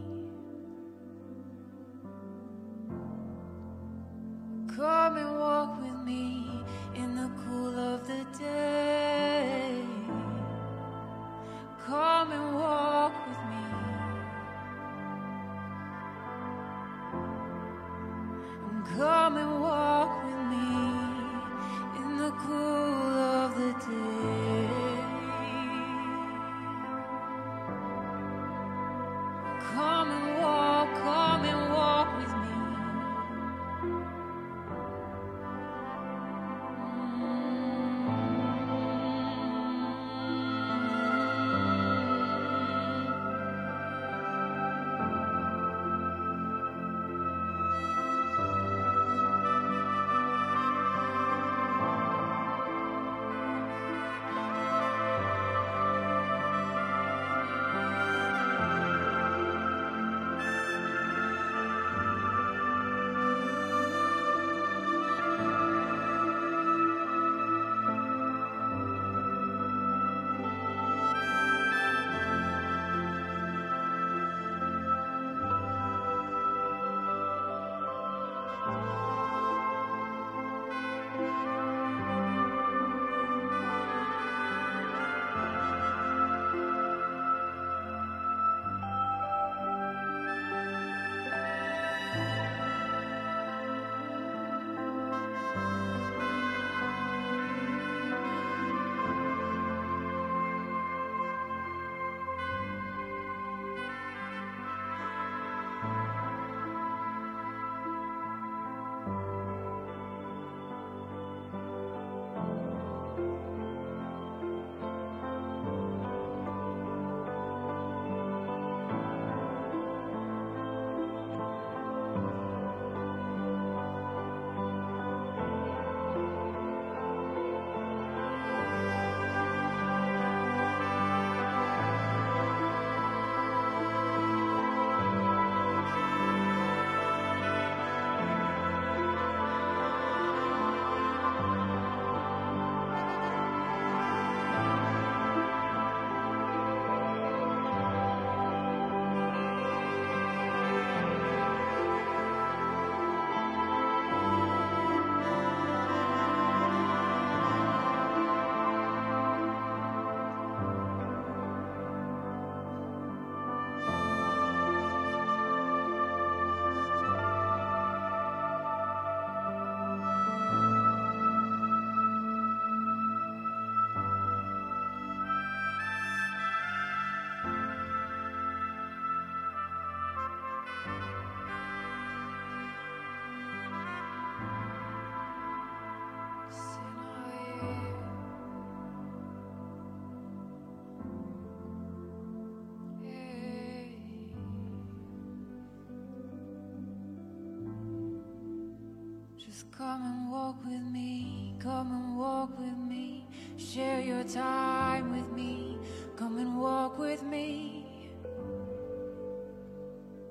Come 199.70 200.02
and 200.04 200.32
walk 200.32 200.64
with 200.66 200.82
me, 200.82 201.54
come 201.60 201.92
and 201.92 202.18
walk 202.18 202.58
with 202.58 202.78
me, 202.78 203.28
share 203.58 204.02
your 204.02 204.24
time 204.24 205.12
with 205.16 205.32
me, 205.32 205.78
come 206.16 206.40
and 206.40 206.60
walk 206.60 206.98
with 206.98 207.22
me. 207.24 207.86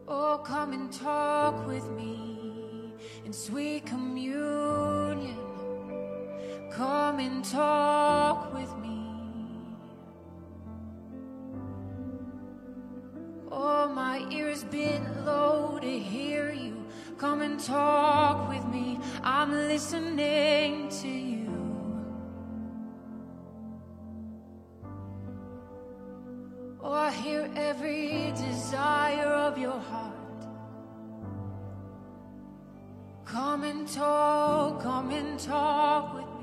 Oh, 0.08 0.40
come 0.44 0.72
and 0.72 0.92
talk 0.92 1.66
with 1.66 1.88
me 1.90 2.92
in 3.24 3.32
sweet 3.32 3.86
communion. 3.86 4.09
Your 29.60 29.78
heart. 29.78 30.14
Come 33.24 33.64
and 33.64 33.86
talk, 33.86 34.82
come 34.82 35.10
and 35.10 35.38
talk 35.38 36.14
with 36.14 36.24
me. 36.24 36.39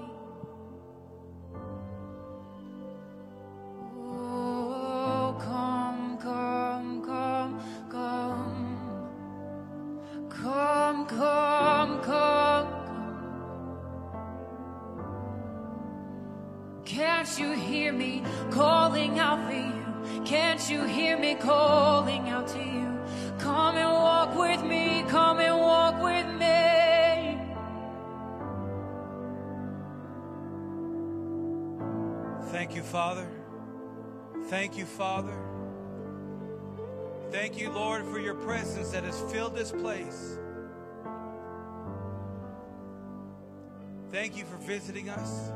Thank 44.18 44.36
you 44.36 44.46
for 44.46 44.58
visiting 44.58 45.10
us. 45.10 45.52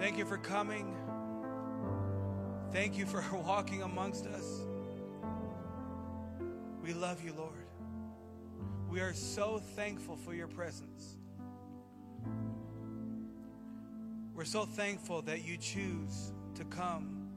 Thank 0.00 0.18
you 0.18 0.24
for 0.24 0.38
coming. 0.38 0.92
Thank 2.72 2.98
you 2.98 3.06
for 3.06 3.24
walking 3.46 3.82
amongst 3.82 4.26
us. 4.26 4.44
We 6.82 6.94
love 6.94 7.22
you, 7.24 7.32
Lord. 7.32 7.68
We 8.90 8.98
are 9.02 9.14
so 9.14 9.58
thankful 9.76 10.16
for 10.16 10.34
your 10.34 10.48
presence. 10.48 11.14
We're 14.34 14.44
so 14.44 14.64
thankful 14.64 15.22
that 15.22 15.44
you 15.44 15.56
choose 15.56 16.32
to 16.56 16.64
come 16.64 17.28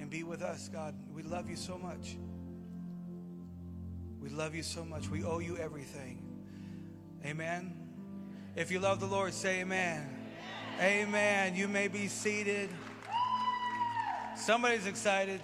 and 0.00 0.10
be 0.10 0.24
with 0.24 0.42
us, 0.42 0.68
God. 0.70 0.96
We 1.14 1.22
love 1.22 1.48
you 1.48 1.54
so 1.54 1.78
much. 1.78 2.16
We 4.20 4.28
love 4.28 4.56
you 4.56 4.64
so 4.64 4.84
much. 4.84 5.08
We 5.08 5.22
owe 5.22 5.38
you 5.38 5.56
everything. 5.56 6.20
Amen. 7.24 7.81
If 8.54 8.70
you 8.70 8.80
love 8.80 9.00
the 9.00 9.06
Lord, 9.06 9.32
say 9.32 9.60
amen. 9.60 10.06
Amen. 10.78 11.08
amen. 11.08 11.56
You 11.56 11.68
may 11.68 11.88
be 11.88 12.06
seated. 12.06 12.68
Somebody's 14.36 14.86
excited. 14.86 15.40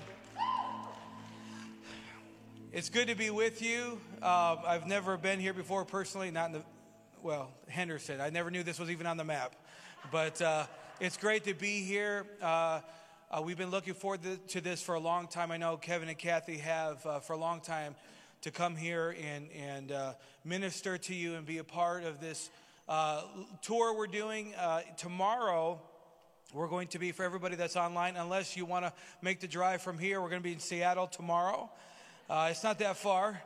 It's 2.70 2.90
good 2.90 3.08
to 3.08 3.14
be 3.14 3.30
with 3.30 3.62
you. 3.62 3.98
Uh, 4.20 4.56
I've 4.66 4.86
never 4.86 5.16
been 5.16 5.40
here 5.40 5.54
before 5.54 5.86
personally, 5.86 6.30
not 6.30 6.48
in 6.48 6.52
the, 6.52 6.62
well, 7.22 7.50
Henderson. 7.66 8.20
I 8.20 8.28
never 8.28 8.50
knew 8.50 8.62
this 8.62 8.78
was 8.78 8.90
even 8.90 9.06
on 9.06 9.16
the 9.16 9.24
map. 9.24 9.54
But 10.12 10.42
uh, 10.42 10.66
it's 11.00 11.16
great 11.16 11.44
to 11.44 11.54
be 11.54 11.82
here. 11.82 12.26
Uh, 12.42 12.80
uh, 13.30 13.40
we've 13.42 13.56
been 13.56 13.70
looking 13.70 13.94
forward 13.94 14.20
to, 14.48 14.60
this 14.60 14.82
for 14.82 14.96
a 14.96 15.00
long 15.00 15.28
time. 15.28 15.50
I 15.50 15.56
know 15.56 15.78
Kevin 15.78 16.10
and 16.10 16.18
Kathy 16.18 16.58
have 16.58 17.06
uh, 17.06 17.20
for 17.20 17.32
a 17.32 17.38
long 17.38 17.62
time 17.62 17.94
to 18.42 18.50
come 18.50 18.76
here 18.76 19.16
and, 19.18 19.48
and 19.52 19.92
uh, 19.92 20.12
minister 20.44 20.98
to 20.98 21.14
you 21.14 21.36
and 21.36 21.46
be 21.46 21.56
a 21.56 21.64
part 21.64 22.04
of 22.04 22.20
this 22.20 22.50
uh, 22.88 23.22
tour 23.62 23.96
we're 23.96 24.06
doing. 24.06 24.54
tomorrow, 24.96 25.80
we're 26.54 26.68
going 26.68 26.88
to 26.88 26.98
be 26.98 27.12
for 27.12 27.24
everybody 27.24 27.56
that's 27.56 27.76
online, 27.76 28.16
unless 28.16 28.56
you 28.56 28.64
want 28.64 28.84
to 28.84 28.92
make 29.22 29.40
the 29.40 29.48
drive 29.48 29.82
from 29.82 29.98
here, 29.98 30.20
we're 30.20 30.30
going 30.30 30.42
to 30.42 30.48
be 30.48 30.52
in 30.54 30.60
Seattle 30.60 31.06
tomorrow. 31.06 31.70
it's 32.30 32.64
not 32.64 32.78
that 32.78 32.96
far. 32.96 33.42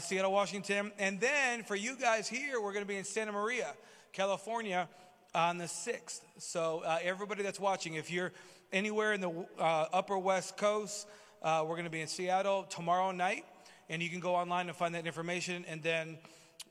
Seattle, 0.00 0.32
Washington. 0.32 0.92
And 0.98 1.20
then 1.20 1.64
for 1.64 1.74
you 1.74 1.96
guys 1.96 2.28
here, 2.28 2.60
we're 2.60 2.72
going 2.72 2.84
to 2.84 2.88
be 2.88 2.96
in 2.96 3.04
Santa 3.04 3.32
Maria, 3.32 3.74
California 4.12 4.88
on 5.36 5.58
the 5.58 5.64
6th. 5.64 6.20
So, 6.38 6.82
uh, 6.84 6.98
everybody 7.02 7.42
that's 7.42 7.60
watching, 7.60 7.94
if 7.94 8.10
you're 8.10 8.32
anywhere 8.72 9.12
in 9.12 9.20
the 9.20 9.46
uh, 9.58 9.86
upper 9.92 10.18
West 10.18 10.56
Coast, 10.56 11.06
uh, 11.42 11.62
we're 11.62 11.74
going 11.74 11.84
to 11.84 11.90
be 11.90 12.00
in 12.00 12.08
Seattle 12.08 12.64
tomorrow 12.64 13.12
night. 13.12 13.44
And 13.88 14.02
you 14.02 14.08
can 14.08 14.18
go 14.18 14.34
online 14.34 14.68
and 14.68 14.76
find 14.76 14.94
that 14.94 15.06
information. 15.06 15.64
And 15.68 15.82
then, 15.82 16.18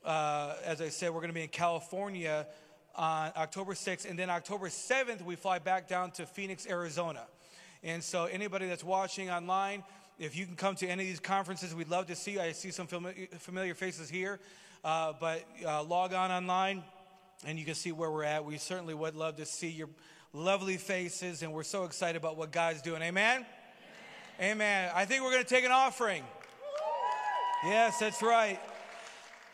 uh, 0.06 0.54
as 0.64 0.80
I 0.80 0.88
said, 0.88 1.10
we're 1.10 1.20
going 1.20 1.28
to 1.28 1.34
be 1.34 1.42
in 1.42 1.48
California 1.48 2.46
on 2.94 3.32
October 3.36 3.74
6th. 3.74 4.08
And 4.08 4.18
then 4.18 4.30
October 4.30 4.68
7th, 4.68 5.22
we 5.22 5.36
fly 5.36 5.58
back 5.58 5.88
down 5.88 6.12
to 6.12 6.26
Phoenix, 6.26 6.66
Arizona. 6.66 7.26
And 7.82 8.02
so, 8.02 8.24
anybody 8.24 8.66
that's 8.66 8.84
watching 8.84 9.30
online, 9.30 9.84
if 10.18 10.36
you 10.36 10.46
can 10.46 10.56
come 10.56 10.76
to 10.76 10.86
any 10.86 11.02
of 11.02 11.08
these 11.08 11.20
conferences, 11.20 11.74
we'd 11.74 11.88
love 11.88 12.06
to 12.06 12.16
see 12.16 12.32
you. 12.32 12.40
I 12.40 12.52
see 12.52 12.70
some 12.70 12.86
familiar 12.86 13.74
faces 13.74 14.08
here. 14.08 14.38
Uh, 14.84 15.12
but 15.20 15.44
uh, 15.66 15.82
log 15.82 16.14
on 16.14 16.30
online 16.30 16.82
and 17.44 17.58
you 17.58 17.64
can 17.64 17.74
see 17.74 17.92
where 17.92 18.10
we're 18.10 18.24
at. 18.24 18.44
We 18.44 18.58
certainly 18.58 18.94
would 18.94 19.14
love 19.14 19.36
to 19.36 19.44
see 19.44 19.68
your 19.68 19.88
lovely 20.32 20.76
faces, 20.76 21.42
and 21.42 21.52
we're 21.52 21.64
so 21.64 21.84
excited 21.84 22.16
about 22.16 22.36
what 22.36 22.52
God's 22.52 22.82
doing. 22.82 23.02
Amen? 23.02 23.44
Amen. 24.38 24.52
Amen. 24.52 24.90
I 24.94 25.04
think 25.04 25.22
we're 25.22 25.32
going 25.32 25.44
to 25.44 25.48
take 25.48 25.64
an 25.64 25.72
offering. 25.72 26.22
Yes, 27.64 27.98
that's 27.98 28.22
right. 28.22 28.60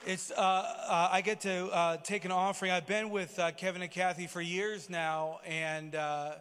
It's 0.04 0.32
uh, 0.32 0.34
uh, 0.34 1.08
I 1.12 1.20
get 1.20 1.42
to 1.42 1.66
uh, 1.68 1.96
take 1.98 2.24
an 2.24 2.32
offering. 2.32 2.72
I've 2.72 2.88
been 2.88 3.10
with 3.10 3.38
uh, 3.38 3.52
Kevin 3.52 3.82
and 3.82 3.90
Kathy 3.90 4.26
for 4.26 4.40
years 4.40 4.90
now, 4.90 5.38
and 5.46 5.94
uh, 5.94 6.32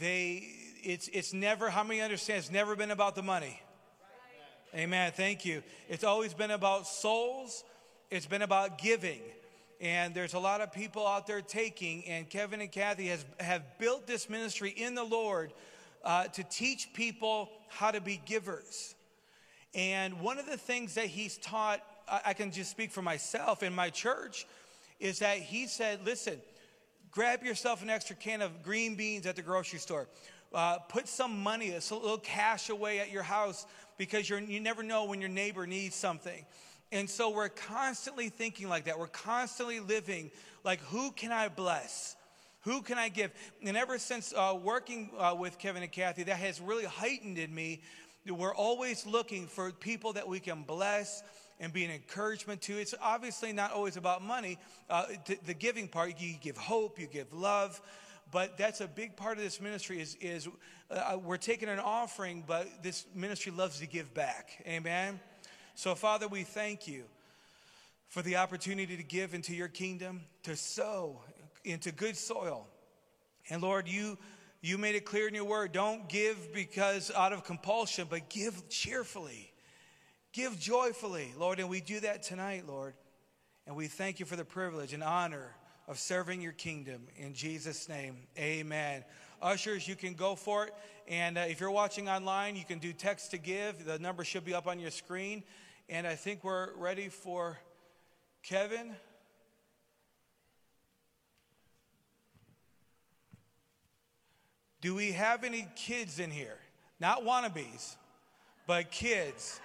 they 0.00 0.48
it's 0.82 1.08
it's 1.08 1.34
never. 1.34 1.68
How 1.68 1.84
many 1.84 2.00
understand? 2.00 2.38
It's 2.38 2.50
never 2.50 2.74
been 2.74 2.90
about 2.90 3.14
the 3.14 3.22
money. 3.22 3.60
Amen. 4.74 5.12
Thank 5.14 5.44
you. 5.44 5.62
It's 5.90 6.04
always 6.04 6.32
been 6.32 6.50
about 6.50 6.86
souls. 6.86 7.64
It's 8.10 8.26
been 8.26 8.42
about 8.42 8.78
giving 8.78 9.20
and 9.78 10.14
there's 10.14 10.32
a 10.32 10.38
lot 10.38 10.62
of 10.62 10.72
people 10.72 11.06
out 11.06 11.26
there 11.26 11.42
taking 11.42 12.02
and 12.06 12.30
kevin 12.30 12.62
and 12.62 12.72
kathy 12.72 13.08
has, 13.08 13.26
have 13.38 13.62
built 13.78 14.06
this 14.06 14.30
ministry 14.30 14.70
in 14.70 14.94
the 14.94 15.04
lord 15.04 15.52
uh, 16.02 16.24
to 16.28 16.42
teach 16.44 16.88
people 16.94 17.50
how 17.68 17.90
to 17.90 18.00
be 18.00 18.18
givers 18.24 18.94
and 19.74 20.18
one 20.20 20.38
of 20.38 20.46
the 20.46 20.56
things 20.56 20.94
that 20.94 21.06
he's 21.06 21.36
taught 21.38 21.82
i 22.08 22.32
can 22.32 22.50
just 22.50 22.70
speak 22.70 22.90
for 22.90 23.02
myself 23.02 23.62
in 23.62 23.74
my 23.74 23.90
church 23.90 24.46
is 25.00 25.18
that 25.18 25.38
he 25.38 25.66
said 25.66 26.00
listen 26.04 26.40
grab 27.10 27.42
yourself 27.42 27.82
an 27.82 27.90
extra 27.90 28.16
can 28.16 28.42
of 28.42 28.62
green 28.62 28.94
beans 28.94 29.26
at 29.26 29.36
the 29.36 29.42
grocery 29.42 29.78
store 29.78 30.06
uh, 30.54 30.78
put 30.88 31.08
some 31.08 31.42
money 31.42 31.70
a 31.70 31.94
little 31.94 32.18
cash 32.18 32.70
away 32.70 33.00
at 33.00 33.10
your 33.10 33.22
house 33.22 33.66
because 33.98 34.30
you 34.30 34.60
never 34.60 34.82
know 34.82 35.04
when 35.04 35.20
your 35.20 35.30
neighbor 35.30 35.66
needs 35.66 35.94
something 35.96 36.44
and 36.92 37.10
so 37.10 37.30
we're 37.30 37.48
constantly 37.48 38.28
thinking 38.28 38.68
like 38.68 38.84
that. 38.84 38.98
We're 38.98 39.08
constantly 39.08 39.80
living 39.80 40.30
like, 40.64 40.80
who 40.80 41.10
can 41.10 41.32
I 41.32 41.48
bless? 41.48 42.16
Who 42.62 42.82
can 42.82 42.98
I 42.98 43.08
give? 43.08 43.32
And 43.64 43.76
ever 43.76 43.98
since 43.98 44.32
uh, 44.32 44.56
working 44.60 45.10
uh, 45.18 45.34
with 45.38 45.58
Kevin 45.58 45.82
and 45.82 45.90
Kathy, 45.90 46.24
that 46.24 46.36
has 46.36 46.60
really 46.60 46.84
heightened 46.84 47.38
in 47.38 47.54
me. 47.54 47.82
We're 48.26 48.54
always 48.54 49.06
looking 49.06 49.46
for 49.46 49.70
people 49.72 50.12
that 50.14 50.26
we 50.26 50.40
can 50.40 50.62
bless 50.62 51.22
and 51.60 51.72
be 51.72 51.84
an 51.84 51.90
encouragement 51.90 52.60
to. 52.62 52.78
It's 52.78 52.94
obviously 53.00 53.52
not 53.52 53.72
always 53.72 53.96
about 53.96 54.22
money. 54.22 54.58
Uh, 54.88 55.06
the 55.44 55.54
giving 55.54 55.88
part, 55.88 56.20
you 56.20 56.34
give 56.40 56.56
hope, 56.56 56.98
you 56.98 57.06
give 57.06 57.32
love, 57.32 57.80
but 58.32 58.58
that's 58.58 58.80
a 58.80 58.86
big 58.88 59.16
part 59.16 59.38
of 59.38 59.44
this 59.44 59.60
ministry. 59.60 60.00
Is 60.00 60.16
is 60.20 60.48
uh, 60.90 61.18
we're 61.22 61.36
taking 61.36 61.68
an 61.68 61.78
offering, 61.78 62.44
but 62.46 62.82
this 62.82 63.06
ministry 63.14 63.52
loves 63.52 63.80
to 63.80 63.86
give 63.86 64.12
back. 64.14 64.62
Amen. 64.66 65.20
So, 65.74 65.94
Father, 65.94 66.28
we 66.28 66.42
thank 66.42 66.88
you 66.88 67.04
for 68.08 68.22
the 68.22 68.36
opportunity 68.36 68.96
to 68.96 69.02
give 69.02 69.34
into 69.34 69.54
your 69.54 69.68
kingdom, 69.68 70.22
to 70.44 70.56
sow 70.56 71.20
into 71.64 71.92
good 71.92 72.16
soil. 72.16 72.66
And 73.50 73.62
Lord, 73.62 73.88
you 73.88 74.18
you 74.62 74.78
made 74.78 74.94
it 74.94 75.04
clear 75.04 75.28
in 75.28 75.34
your 75.34 75.44
word, 75.44 75.72
don't 75.72 76.08
give 76.08 76.52
because 76.52 77.10
out 77.12 77.32
of 77.32 77.44
compulsion, 77.44 78.06
but 78.10 78.28
give 78.28 78.68
cheerfully. 78.68 79.52
Give 80.36 80.60
joyfully, 80.60 81.32
Lord, 81.38 81.60
and 81.60 81.70
we 81.70 81.80
do 81.80 81.98
that 82.00 82.22
tonight, 82.22 82.64
Lord. 82.68 82.92
And 83.66 83.74
we 83.74 83.86
thank 83.86 84.20
you 84.20 84.26
for 84.26 84.36
the 84.36 84.44
privilege 84.44 84.92
and 84.92 85.02
honor 85.02 85.56
of 85.88 85.98
serving 85.98 86.42
your 86.42 86.52
kingdom. 86.52 87.06
In 87.16 87.32
Jesus' 87.32 87.88
name, 87.88 88.18
amen. 88.38 89.02
Ushers, 89.40 89.88
you 89.88 89.96
can 89.96 90.12
go 90.12 90.34
for 90.34 90.66
it. 90.66 90.74
And 91.08 91.38
uh, 91.38 91.46
if 91.48 91.58
you're 91.58 91.70
watching 91.70 92.10
online, 92.10 92.54
you 92.54 92.66
can 92.66 92.78
do 92.78 92.92
text 92.92 93.30
to 93.30 93.38
give. 93.38 93.86
The 93.86 93.98
number 93.98 94.24
should 94.24 94.44
be 94.44 94.52
up 94.52 94.66
on 94.66 94.78
your 94.78 94.90
screen. 94.90 95.42
And 95.88 96.06
I 96.06 96.16
think 96.16 96.44
we're 96.44 96.74
ready 96.74 97.08
for 97.08 97.58
Kevin. 98.42 98.94
Do 104.82 104.94
we 104.94 105.12
have 105.12 105.44
any 105.44 105.66
kids 105.76 106.18
in 106.18 106.30
here? 106.30 106.58
Not 107.00 107.24
wannabes, 107.24 107.96
but 108.66 108.90
kids. 108.90 109.62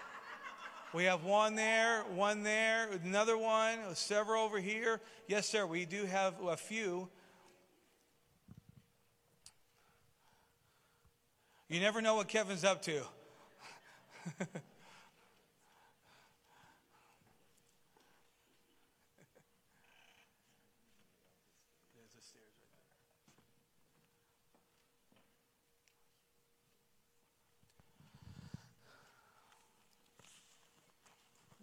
We 0.94 1.06
have 1.06 1.24
one 1.24 1.56
there, 1.56 2.04
one 2.16 2.44
there, 2.44 2.90
another 3.06 3.38
one, 3.38 3.80
several 3.94 4.44
over 4.44 4.60
here. 4.60 5.00
Yes, 5.26 5.48
sir, 5.48 5.66
we 5.66 5.86
do 5.86 6.06
have 6.06 6.34
a 6.46 6.58
few. 6.58 7.08
You 11.70 11.80
never 11.80 12.02
know 12.02 12.16
what 12.16 12.28
Kevin's 12.28 12.66
up 12.66 12.82
to. 12.82 13.04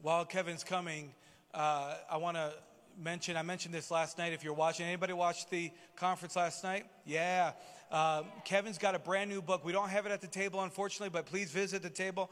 While 0.00 0.24
Kevin's 0.26 0.62
coming, 0.62 1.12
uh, 1.52 1.96
I 2.08 2.18
want 2.18 2.36
to 2.36 2.52
mention, 2.96 3.36
I 3.36 3.42
mentioned 3.42 3.74
this 3.74 3.90
last 3.90 4.16
night. 4.16 4.32
If 4.32 4.44
you're 4.44 4.54
watching, 4.54 4.86
anybody 4.86 5.12
watch 5.12 5.50
the 5.50 5.72
conference 5.96 6.36
last 6.36 6.62
night? 6.62 6.84
Yeah. 7.04 7.50
Uh, 7.90 8.22
Kevin's 8.44 8.78
got 8.78 8.94
a 8.94 9.00
brand 9.00 9.28
new 9.28 9.42
book. 9.42 9.64
We 9.64 9.72
don't 9.72 9.88
have 9.88 10.06
it 10.06 10.12
at 10.12 10.20
the 10.20 10.28
table, 10.28 10.62
unfortunately, 10.62 11.08
but 11.08 11.26
please 11.26 11.50
visit 11.50 11.82
the 11.82 11.90
table. 11.90 12.30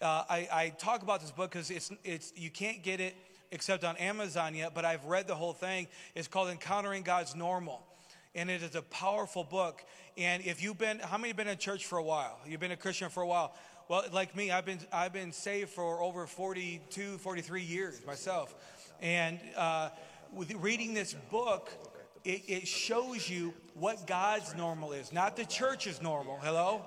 Uh, 0.00 0.22
I, 0.30 0.48
I, 0.52 0.68
talk 0.78 1.02
about 1.02 1.20
this 1.20 1.32
book 1.32 1.50
because 1.50 1.72
it's, 1.72 1.90
it's, 2.04 2.32
you 2.36 2.50
can't 2.50 2.84
get 2.84 3.00
it 3.00 3.16
except 3.50 3.82
on 3.82 3.96
Amazon 3.96 4.54
yet, 4.54 4.72
but 4.72 4.84
I've 4.84 5.04
read 5.04 5.26
the 5.26 5.34
whole 5.34 5.54
thing. 5.54 5.88
It's 6.14 6.28
called 6.28 6.50
Encountering 6.50 7.02
God's 7.02 7.34
Normal. 7.34 7.84
And 8.36 8.48
it 8.48 8.62
is 8.62 8.76
a 8.76 8.82
powerful 8.82 9.42
book. 9.42 9.82
And 10.16 10.44
if 10.44 10.62
you've 10.62 10.78
been, 10.78 11.00
how 11.00 11.16
many 11.16 11.30
have 11.30 11.36
been 11.36 11.48
in 11.48 11.58
church 11.58 11.84
for 11.84 11.98
a 11.98 12.02
while? 12.02 12.38
You've 12.46 12.60
been 12.60 12.70
a 12.70 12.76
Christian 12.76 13.08
for 13.08 13.24
a 13.24 13.26
while. 13.26 13.56
Well, 13.88 14.04
like 14.12 14.36
me, 14.36 14.50
I've 14.50 14.66
been, 14.66 14.80
I've 14.92 15.14
been 15.14 15.32
saved 15.32 15.70
for 15.70 16.02
over 16.02 16.26
42, 16.26 17.16
43 17.16 17.62
years 17.62 18.04
myself. 18.06 18.54
And 19.00 19.40
uh, 19.56 19.88
with 20.30 20.52
reading 20.56 20.92
this 20.92 21.14
book, 21.30 21.70
it, 22.22 22.42
it 22.46 22.68
shows 22.68 23.30
you 23.30 23.54
what 23.72 24.06
God's 24.06 24.54
normal 24.54 24.92
is, 24.92 25.10
not 25.10 25.36
the 25.36 25.46
church's 25.46 26.02
normal. 26.02 26.38
Hello? 26.42 26.82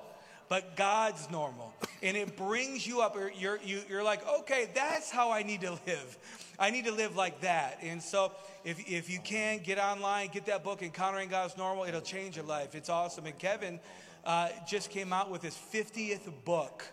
but 0.52 0.76
God's 0.76 1.32
normal. 1.32 1.74
And 2.04 2.18
it 2.18 2.36
brings 2.36 2.86
you 2.86 3.00
up. 3.00 3.16
You're, 3.16 3.32
you, 3.32 3.52
are 3.52 3.60
you 3.88 3.98
are 3.98 4.04
like, 4.04 4.28
okay, 4.42 4.70
that's 4.76 5.10
how 5.10 5.32
I 5.32 5.44
need 5.44 5.62
to 5.62 5.72
live. 5.88 6.18
I 6.60 6.72
need 6.72 6.84
to 6.88 6.92
live 6.92 7.16
like 7.16 7.40
that. 7.40 7.78
And 7.82 8.04
so 8.04 8.34
if, 8.66 8.78
if 8.86 9.10
you 9.10 9.20
can, 9.24 9.60
get 9.60 9.80
online, 9.80 10.28
get 10.28 10.48
that 10.48 10.62
book, 10.62 10.84
Encountering 10.84 11.30
God's 11.30 11.56
Normal. 11.56 11.86
It'll 11.86 12.02
change 12.02 12.36
your 12.36 12.44
life. 12.44 12.76
It's 12.76 12.90
awesome. 12.90 13.28
And 13.28 13.40
Kevin 13.40 13.80
uh, 14.26 14.50
just 14.68 14.90
came 14.90 15.14
out 15.14 15.30
with 15.30 15.42
his 15.42 15.58
50th 15.74 16.30
book. 16.46 16.86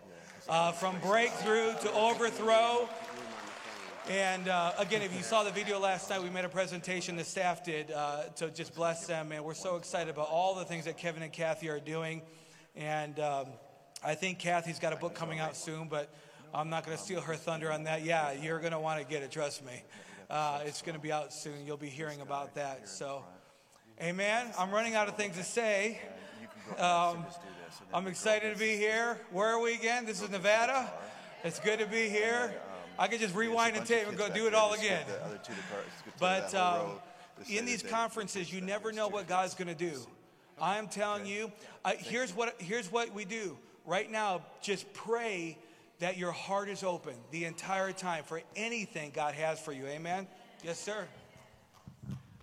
Uh, 0.49 0.72
from 0.72 0.99
breakthrough 1.01 1.74
to 1.74 1.93
overthrow. 1.93 2.89
And 4.09 4.49
uh, 4.49 4.72
again, 4.79 5.03
if 5.03 5.14
you 5.14 5.22
saw 5.22 5.45
the 5.45 5.51
video 5.51 5.79
last 5.79 6.09
night, 6.09 6.22
we 6.22 6.31
made 6.31 6.47
a 6.47 6.49
presentation, 6.49 7.16
the 7.16 7.24
staff 7.24 7.62
did, 7.62 7.91
uh, 7.91 8.22
to 8.37 8.49
just 8.49 8.74
bless 8.74 9.07
them. 9.07 9.31
And 9.33 9.45
we're 9.45 9.53
so 9.53 9.76
excited 9.76 10.09
about 10.09 10.31
all 10.31 10.55
the 10.55 10.64
things 10.64 10.87
that 10.87 10.97
Kevin 10.97 11.22
and 11.22 11.31
Kathy 11.31 11.68
are 11.68 11.79
doing. 11.79 12.22
And 12.74 13.20
um, 13.20 13.49
I 14.03 14.14
think 14.14 14.39
Kathy's 14.39 14.79
got 14.79 14.95
a 14.95 14.97
book 14.97 15.14
coming 15.14 15.39
out 15.39 15.55
soon, 15.55 15.89
but 15.89 16.09
I'm 16.55 16.70
not 16.70 16.87
going 16.87 16.97
to 16.97 17.03
steal 17.03 17.20
her 17.20 17.35
thunder 17.35 17.70
on 17.70 17.85
that. 17.85 18.03
Yeah, 18.03 18.33
you're 18.33 18.61
going 18.61 18.72
to 18.72 18.81
want 18.81 19.03
to 19.03 19.07
get 19.07 19.22
it, 19.22 19.31
trust 19.31 19.62
me. 19.62 19.83
Uh, 20.31 20.61
it's 20.64 20.81
going 20.81 20.95
to 20.95 21.03
be 21.03 21.12
out 21.12 21.35
soon. 21.35 21.66
You'll 21.66 21.76
be 21.76 21.91
hearing 21.91 22.22
about 22.22 22.55
that. 22.55 22.89
So, 22.89 23.22
amen. 24.01 24.47
I'm 24.59 24.70
running 24.70 24.95
out 24.95 25.09
of 25.09 25.16
things 25.16 25.37
to 25.37 25.45
say. 25.45 26.01
Um, 26.77 27.25
I'm 27.93 28.07
excited 28.07 28.53
to 28.53 28.59
be 28.59 28.77
here. 28.77 29.19
Where 29.31 29.49
are 29.49 29.61
we 29.61 29.75
again? 29.75 30.05
This 30.05 30.23
is 30.23 30.29
Nevada. 30.31 30.93
It's 31.43 31.59
good 31.59 31.79
to 31.79 31.87
be 31.87 32.09
here. 32.09 32.53
I 32.99 33.09
could 33.09 33.21
just 33.21 33.35
rewind 33.35 33.77
the 33.77 33.81
tape 33.81 34.09
and 34.09 34.16
go 34.16 34.29
do 34.29 34.47
it 34.47 34.55
all 34.55 34.75
again. 34.75 35.05
But 36.21 36.55
um, 36.55 37.01
in 37.49 37.64
these 37.64 37.83
conferences, 37.83 38.53
you 38.53 38.61
never 38.61 38.93
know 38.93 39.09
what 39.09 39.27
God's 39.29 39.55
going 39.55 39.69
to 39.69 39.75
do. 39.75 39.93
I 40.61 40.79
am 40.79 40.89
telling 40.89 41.27
you, 41.27 41.51
here's, 41.99 42.35
what, 42.35 42.61
here's 42.61 42.91
what 42.91 43.14
we 43.14 43.25
do. 43.25 43.57
Right 43.87 44.11
now, 44.11 44.43
just 44.61 44.93
pray 44.93 45.57
that 46.01 46.19
your 46.19 46.33
heart 46.33 46.69
is 46.69 46.83
open 46.83 47.14
the 47.31 47.45
entire 47.45 47.93
time 47.93 48.25
for 48.25 48.43
anything 48.57 49.12
God 49.14 49.35
has 49.35 49.59
for 49.59 49.73
you. 49.73 49.87
Amen? 49.87 50.27
Yes, 50.62 50.79
sir. 50.79 51.07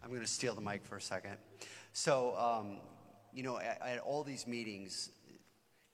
I'm 0.03 0.09
going 0.09 0.21
to 0.21 0.27
steal 0.27 0.55
the 0.55 0.61
mic 0.61 0.85
for 0.85 0.97
a 0.97 1.01
second. 1.01 1.37
So, 1.93 2.35
um, 2.37 2.77
you 3.35 3.43
know, 3.43 3.59
at, 3.59 3.81
at 3.85 3.99
all 3.99 4.23
these 4.23 4.47
meetings, 4.47 5.11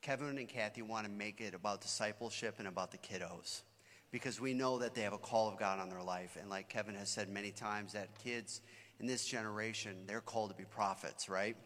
Kevin 0.02 0.38
and 0.38 0.48
Kathy 0.48 0.84
want 0.84 1.06
to 1.06 1.12
make 1.12 1.42
it 1.42 1.56
about 1.56 1.82
discipleship 1.82 2.56
and 2.60 2.68
about 2.68 2.92
the 2.92 3.00
kiddos 3.00 3.64
because 4.12 4.40
we 4.40 4.54
know 4.54 4.78
that 4.78 4.94
they 4.94 5.02
have 5.02 5.14
a 5.14 5.18
call 5.18 5.50
of 5.50 5.58
God 5.58 5.80
on 5.80 5.90
their 5.90 6.04
life. 6.04 6.38
And 6.40 6.50
like 6.50 6.70
Kevin 6.70 6.96
has 6.96 7.10
said 7.10 7.30
many 7.30 7.52
times, 7.52 7.94
that 7.94 8.10
kids 8.24 8.62
in 9.00 9.08
this 9.08 9.26
generation, 9.26 10.04
they're 10.06 10.22
called 10.22 10.52
to 10.52 10.56
be 10.56 10.66
prophets, 10.66 11.30
right? 11.30 11.58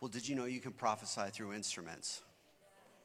Well, 0.00 0.08
did 0.08 0.26
you 0.26 0.34
know 0.34 0.46
you 0.46 0.60
can 0.60 0.72
prophesy 0.72 1.28
through 1.30 1.52
instruments? 1.52 2.22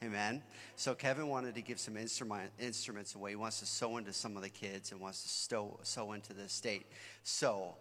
Amen. 0.04 0.44
So 0.76 0.94
Kevin 0.94 1.28
wanted 1.28 1.56
to 1.56 1.62
give 1.62 1.80
some 1.80 1.98
instrument, 1.98 2.52
instruments 2.60 3.16
away. 3.16 3.32
He 3.32 3.36
wants 3.36 3.60
to 3.60 3.66
sow 3.66 3.98
into 3.98 4.14
some 4.14 4.38
of 4.38 4.44
the 4.44 4.50
kids 4.50 4.92
and 4.92 5.02
wants 5.02 5.24
to 5.24 5.30
stow, 5.30 5.80
sow 5.84 6.14
into 6.14 6.34
the 6.34 6.48
state. 6.48 6.86
So 7.24 7.76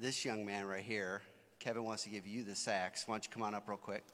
this 0.00 0.24
young 0.24 0.44
man 0.44 0.66
right 0.66 0.82
here, 0.82 1.22
Kevin 1.58 1.84
wants 1.84 2.04
to 2.04 2.10
give 2.10 2.26
you 2.26 2.44
the 2.44 2.54
sax. 2.54 3.06
Why 3.06 3.14
don't 3.14 3.24
you 3.24 3.30
come 3.32 3.42
on 3.42 3.54
up 3.54 3.68
real 3.68 3.76
quick? 3.76 4.04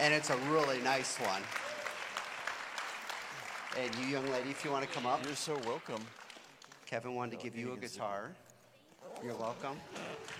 and 0.00 0.14
it's 0.14 0.30
a 0.30 0.36
really 0.50 0.80
nice 0.80 1.18
one. 1.18 1.42
And 3.78 3.94
you, 3.96 4.14
young 4.14 4.26
lady, 4.32 4.48
if 4.50 4.64
you 4.64 4.70
want 4.70 4.88
to 4.88 4.92
come 4.92 5.06
up. 5.06 5.24
You're 5.24 5.36
so 5.36 5.60
welcome. 5.66 6.02
Kevin 6.86 7.14
wanted 7.14 7.38
to 7.38 7.44
give 7.44 7.54
you 7.54 7.74
a 7.74 7.76
guitar. 7.76 8.32
You're 9.22 9.36
welcome. 9.36 9.76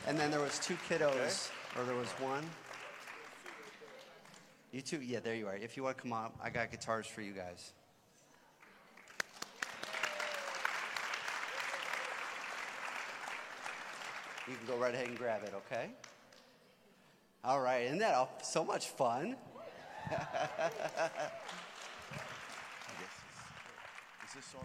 And 0.07 0.19
then 0.19 0.31
there 0.31 0.41
was 0.41 0.59
two 0.59 0.77
kiddos, 0.89 1.51
or 1.77 1.85
there 1.85 1.95
was 1.95 2.09
one. 2.13 2.43
You 4.73 4.81
two, 4.81 5.01
yeah, 5.01 5.21
there 5.21 5.35
you 5.35 5.47
are. 5.47 5.57
If 5.57 5.77
you 5.77 5.83
want 5.83 5.99
to 5.99 6.03
come 6.03 6.13
up, 6.13 6.35
I 6.43 6.49
got 6.49 6.71
guitars 6.71 7.07
for 7.07 7.21
you 7.21 7.33
guys. 7.33 7.73
You 14.51 14.57
can 14.57 14.67
go 14.67 14.77
right 14.83 14.93
ahead 14.93 15.07
and 15.07 15.17
grab 15.17 15.45
it, 15.45 15.55
okay? 15.55 15.91
All 17.45 17.61
right, 17.61 17.85
isn't 17.85 17.99
that 17.99 18.15
all, 18.15 18.33
so 18.43 18.65
much 18.65 18.89
fun? 18.89 19.37
is 20.11 20.17
this 24.35 24.55
on? 24.57 24.65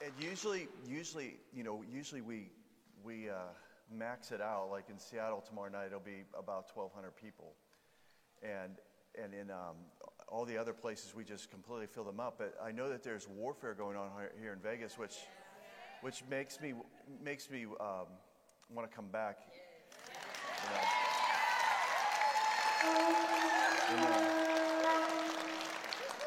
usually, 0.19 0.67
usually, 0.87 1.37
you 1.53 1.63
know, 1.63 1.83
usually 1.91 2.21
we 2.21 2.49
we 3.03 3.29
uh, 3.29 3.53
max 3.91 4.31
it 4.31 4.41
out. 4.41 4.69
Like 4.71 4.89
in 4.89 4.97
Seattle 4.99 5.41
tomorrow 5.41 5.69
night, 5.69 5.87
it'll 5.87 5.99
be 5.99 6.23
about 6.37 6.65
1,200 6.73 7.11
people, 7.15 7.53
and 8.41 8.77
and 9.21 9.33
in 9.33 9.51
um, 9.51 9.75
all 10.27 10.45
the 10.45 10.57
other 10.57 10.73
places, 10.73 11.13
we 11.13 11.23
just 11.23 11.51
completely 11.51 11.87
fill 11.87 12.05
them 12.05 12.19
up. 12.19 12.35
But 12.37 12.55
I 12.63 12.71
know 12.71 12.89
that 12.89 13.03
there's 13.03 13.27
warfare 13.27 13.73
going 13.73 13.97
on 13.97 14.09
here 14.41 14.53
in 14.53 14.59
Vegas, 14.59 14.97
which 14.97 15.17
which 16.01 16.23
makes 16.29 16.59
me 16.61 16.73
makes 17.23 17.49
me 17.49 17.65
um, 17.79 18.07
want 18.69 18.89
to 18.89 18.95
come 18.95 19.07
back. 19.07 19.39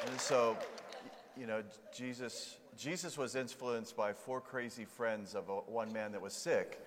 And 0.07 0.21
so, 0.21 0.57
you 1.39 1.47
know, 1.47 1.63
Jesus 1.95 2.57
Jesus 2.77 3.17
was 3.17 3.37
influenced 3.37 3.97
by 3.97 4.13
four 4.13 4.41
crazy 4.41 4.85
friends 4.85 5.35
of 5.35 5.49
a, 5.49 5.53
one 5.53 5.93
man 5.93 6.13
that 6.13 6.21
was 6.21 6.33
sick. 6.33 6.81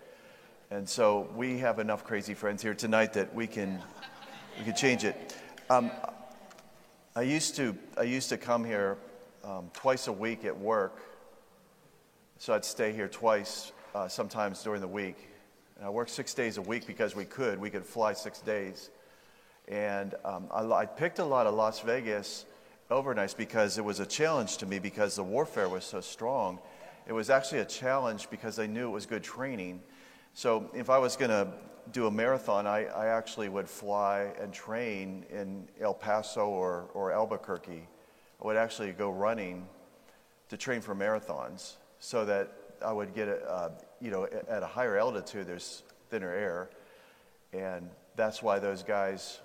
And 0.69 0.87
so 0.87 1.29
we 1.33 1.59
have 1.59 1.79
enough 1.79 2.03
crazy 2.03 2.33
friends 2.33 2.61
here 2.61 2.73
tonight 2.73 3.13
that 3.13 3.33
we 3.33 3.47
can, 3.47 3.81
we 4.57 4.65
can 4.65 4.75
change 4.75 5.05
it. 5.05 5.35
Um, 5.69 5.91
I, 7.15 7.21
used 7.21 7.55
to, 7.55 7.77
I 7.97 8.03
used 8.03 8.27
to 8.29 8.37
come 8.37 8.65
here 8.65 8.97
um, 9.45 9.69
twice 9.73 10.07
a 10.07 10.11
week 10.11 10.43
at 10.43 10.57
work. 10.57 10.99
So 12.37 12.53
I'd 12.53 12.65
stay 12.65 12.91
here 12.91 13.07
twice, 13.07 13.71
uh, 13.95 14.09
sometimes 14.09 14.61
during 14.61 14.81
the 14.81 14.87
week. 14.89 15.29
And 15.77 15.85
I 15.85 15.89
worked 15.89 16.11
six 16.11 16.33
days 16.33 16.57
a 16.57 16.61
week 16.61 16.85
because 16.85 17.15
we 17.15 17.23
could. 17.23 17.59
We 17.59 17.69
could 17.69 17.85
fly 17.85 18.11
six 18.11 18.41
days. 18.41 18.89
And 19.69 20.15
um, 20.25 20.47
I, 20.51 20.65
I 20.65 20.85
picked 20.85 21.19
a 21.19 21.25
lot 21.25 21.47
of 21.47 21.55
Las 21.55 21.79
Vegas 21.79 22.45
overnights 22.89 23.35
because 23.35 23.77
it 23.77 23.83
was 23.83 23.99
a 23.99 24.05
challenge 24.05 24.57
to 24.57 24.65
me 24.65 24.79
because 24.79 25.15
the 25.15 25.23
warfare 25.23 25.67
was 25.67 25.83
so 25.83 26.01
strong. 26.01 26.59
It 27.05 27.13
was 27.13 27.29
actually 27.29 27.59
a 27.59 27.65
challenge 27.65 28.29
because 28.29 28.59
I 28.59 28.65
knew 28.65 28.88
it 28.88 28.91
was 28.91 29.05
good 29.05 29.23
training. 29.23 29.81
So 30.33 30.69
if 30.73 30.89
I 30.89 30.97
was 30.97 31.15
going 31.15 31.31
to 31.31 31.51
do 31.91 32.07
a 32.07 32.11
marathon, 32.11 32.67
I, 32.67 32.85
I, 32.85 33.07
actually 33.07 33.47
would 33.47 33.69
fly 33.69 34.31
and 34.41 34.53
train 34.53 35.25
in 35.29 35.67
El 35.79 35.93
Paso 35.93 36.45
or, 36.47 36.89
or 36.93 37.13
Albuquerque. 37.13 37.88
I 38.41 38.45
would 38.45 38.57
actually 38.57 38.91
go 38.91 39.09
running 39.09 39.65
to 40.49 40.57
train 40.57 40.81
for 40.81 40.93
marathons 40.93 41.75
so 41.99 42.25
that 42.25 42.51
I 42.85 42.91
would 42.91 43.15
get, 43.15 43.29
a, 43.29 43.38
uh, 43.49 43.69
you 44.01 44.11
know, 44.11 44.25
at 44.25 44.63
a 44.63 44.67
higher 44.67 44.97
altitude, 44.97 45.47
there's 45.47 45.83
thinner 46.09 46.31
air. 46.31 46.69
And 47.53 47.89
that's 48.15 48.43
why 48.43 48.59
those 48.59 48.83
guys 48.83 49.39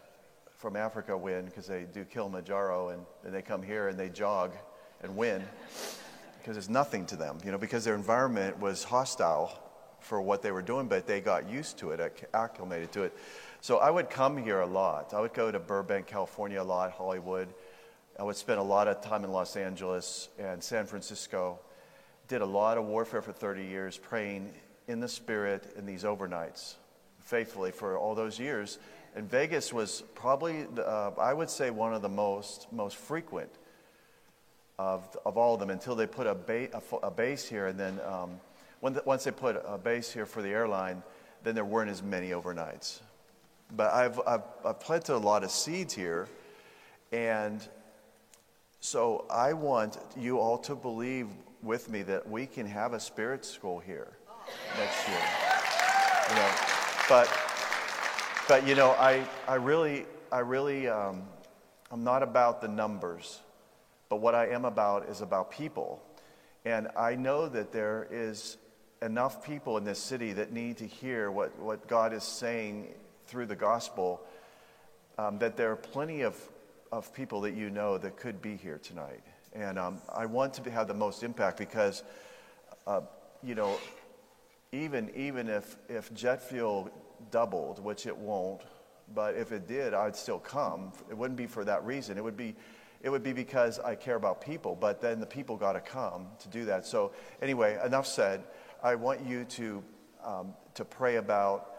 from 0.62 0.76
Africa 0.76 1.18
win 1.18 1.44
because 1.44 1.66
they 1.66 1.82
do 1.92 2.04
Kilimanjaro 2.04 2.90
and 2.90 3.04
then 3.24 3.32
they 3.32 3.42
come 3.42 3.64
here 3.64 3.88
and 3.88 3.98
they 3.98 4.08
jog 4.08 4.52
and 5.02 5.16
win 5.16 5.42
because 6.38 6.56
it's 6.56 6.68
nothing 6.68 7.04
to 7.06 7.16
them, 7.16 7.38
you 7.44 7.50
know, 7.50 7.58
because 7.58 7.84
their 7.84 7.96
environment 7.96 8.60
was 8.60 8.84
hostile 8.84 9.60
for 9.98 10.22
what 10.22 10.40
they 10.40 10.52
were 10.52 10.62
doing, 10.62 10.86
but 10.86 11.04
they 11.04 11.20
got 11.20 11.50
used 11.50 11.78
to 11.78 11.90
it, 11.90 12.28
acclimated 12.32 12.92
to 12.92 13.02
it. 13.02 13.12
So 13.60 13.78
I 13.78 13.90
would 13.90 14.08
come 14.08 14.36
here 14.36 14.60
a 14.60 14.66
lot. 14.66 15.12
I 15.12 15.20
would 15.20 15.34
go 15.34 15.50
to 15.50 15.58
Burbank, 15.58 16.06
California 16.06 16.62
a 16.62 16.64
lot, 16.64 16.92
Hollywood. 16.92 17.48
I 18.16 18.22
would 18.22 18.36
spend 18.36 18.60
a 18.60 18.64
lot 18.64 18.86
of 18.86 19.00
time 19.00 19.24
in 19.24 19.32
Los 19.32 19.56
Angeles 19.56 20.28
and 20.38 20.62
San 20.62 20.86
Francisco. 20.86 21.58
Did 22.28 22.40
a 22.40 22.46
lot 22.46 22.78
of 22.78 22.84
warfare 22.84 23.20
for 23.20 23.32
30 23.32 23.64
years, 23.64 23.98
praying 23.98 24.52
in 24.86 25.00
the 25.00 25.08
Spirit 25.08 25.74
in 25.76 25.86
these 25.86 26.04
overnights 26.04 26.74
faithfully 27.18 27.72
for 27.72 27.96
all 27.96 28.14
those 28.14 28.38
years. 28.38 28.78
And 29.14 29.28
Vegas 29.30 29.72
was 29.72 30.02
probably, 30.14 30.66
uh, 30.78 31.10
I 31.18 31.34
would 31.34 31.50
say, 31.50 31.70
one 31.70 31.92
of 31.92 32.00
the 32.00 32.08
most, 32.08 32.66
most 32.72 32.96
frequent 32.96 33.50
of, 34.78 35.16
of 35.26 35.36
all 35.36 35.54
of 35.54 35.60
them 35.60 35.70
until 35.70 35.94
they 35.94 36.06
put 36.06 36.26
a, 36.26 36.34
ba- 36.34 36.68
a, 36.72 37.06
a 37.06 37.10
base 37.10 37.46
here. 37.46 37.66
And 37.66 37.78
then 37.78 38.00
um, 38.06 38.40
when 38.80 38.94
the, 38.94 39.02
once 39.04 39.24
they 39.24 39.30
put 39.30 39.62
a 39.66 39.76
base 39.76 40.10
here 40.10 40.24
for 40.24 40.40
the 40.40 40.48
airline, 40.48 41.02
then 41.44 41.54
there 41.54 41.64
weren't 41.64 41.90
as 41.90 42.02
many 42.02 42.30
overnights. 42.30 43.00
But 43.76 43.92
I've, 43.92 44.20
I've, 44.26 44.42
I've 44.64 44.80
planted 44.80 45.14
a 45.14 45.18
lot 45.18 45.44
of 45.44 45.50
seeds 45.50 45.92
here. 45.92 46.28
And 47.12 47.66
so 48.80 49.26
I 49.30 49.52
want 49.52 49.98
you 50.16 50.38
all 50.38 50.56
to 50.58 50.74
believe 50.74 51.28
with 51.62 51.90
me 51.90 52.02
that 52.02 52.28
we 52.28 52.46
can 52.46 52.66
have 52.66 52.94
a 52.94 53.00
spirit 53.00 53.44
school 53.44 53.78
here 53.78 54.16
next 54.78 55.06
year. 55.06 55.20
You 56.30 56.34
know, 56.36 56.50
but 57.08 57.51
but 58.49 58.66
you 58.66 58.74
know, 58.74 58.90
I, 58.90 59.24
I 59.47 59.55
really, 59.55 60.05
I 60.30 60.40
really, 60.40 60.88
um, 60.88 61.22
I'm 61.90 62.03
not 62.03 62.22
about 62.22 62.61
the 62.61 62.68
numbers, 62.68 63.40
but 64.09 64.16
what 64.16 64.34
I 64.34 64.49
am 64.49 64.64
about 64.64 65.09
is 65.09 65.20
about 65.20 65.51
people. 65.51 66.03
And 66.64 66.88
I 66.97 67.14
know 67.14 67.49
that 67.49 67.72
there 67.72 68.09
is 68.11 68.57
enough 69.01 69.45
people 69.45 69.76
in 69.76 69.84
this 69.84 69.99
city 69.99 70.32
that 70.32 70.53
need 70.53 70.78
to 70.78 70.86
hear 70.86 71.30
what, 71.30 71.59
what 71.59 71.86
God 71.88 72.12
is 72.12 72.24
saying 72.24 72.88
through 73.26 73.47
the 73.47 73.57
gospel, 73.57 74.20
um, 75.18 75.38
that 75.38 75.57
there 75.57 75.70
are 75.70 75.76
plenty 75.76 76.22
of, 76.22 76.36
of 76.90 77.12
people 77.14 77.40
that 77.43 77.55
you 77.55 77.70
know 77.70 77.99
that 77.99 78.16
could 78.16 78.43
be 78.43 78.57
here 78.57 78.78
tonight. 78.78 79.22
And 79.53 79.78
um, 79.78 79.99
I 80.09 80.26
want 80.26 80.55
to 80.55 80.70
have 80.70 80.88
the 80.88 80.95
most 80.95 81.22
impact 81.22 81.59
because, 81.59 82.03
uh, 82.86 83.03
you 83.43 83.55
know, 83.55 83.76
even, 84.72 85.11
even 85.14 85.49
if, 85.49 85.76
if 85.88 86.12
jet 86.14 86.43
fuel 86.43 86.90
doubled, 87.31 87.83
which 87.83 88.07
it 88.07 88.16
won't, 88.16 88.62
but 89.14 89.35
if 89.35 89.53
it 89.53 89.66
did, 89.66 89.95
I'd 89.95 90.16
still 90.16 90.39
come. 90.39 90.93
It 91.11 91.16
wouldn't 91.16 91.37
be 91.37 91.47
for 91.47 91.64
that 91.64 91.85
reason. 91.85 92.16
It 92.16 92.25
would 92.25 92.37
be, 92.37 92.55
it 93.03 93.11
would 93.11 93.23
be 93.23 93.33
because 93.33 93.79
I 93.79 93.95
care 93.95 94.16
about 94.16 94.41
people, 94.41 94.77
but 94.79 95.01
then 95.01 95.20
the 95.20 95.27
people 95.27 95.57
got 95.57 95.73
to 95.73 95.81
come 95.81 96.29
to 96.41 96.49
do 96.49 96.64
that. 96.66 96.87
So, 96.87 97.12
anyway, 97.41 97.79
enough 97.85 98.07
said. 98.07 98.45
I 98.83 98.97
want 98.97 99.25
you 99.25 99.45
to, 99.45 99.85
um, 100.25 100.55
to 100.75 100.85
pray 100.85 101.16
about 101.16 101.73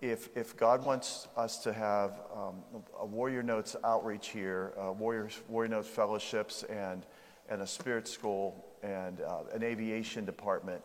if, 0.00 0.28
if 0.36 0.56
God 0.56 0.84
wants 0.84 1.28
us 1.36 1.58
to 1.58 1.72
have 1.72 2.20
um, 2.34 2.56
a 2.98 3.06
Warrior 3.06 3.44
Notes 3.44 3.76
outreach 3.84 4.30
here, 4.30 4.72
uh, 4.76 4.92
Warrior, 4.92 5.28
Warrior 5.48 5.70
Notes 5.70 5.88
fellowships, 5.88 6.64
and, 6.64 7.06
and 7.48 7.62
a 7.62 7.66
spirit 7.66 8.08
school, 8.08 8.64
and 8.82 9.20
uh, 9.20 9.42
an 9.54 9.62
aviation 9.62 10.24
department, 10.24 10.82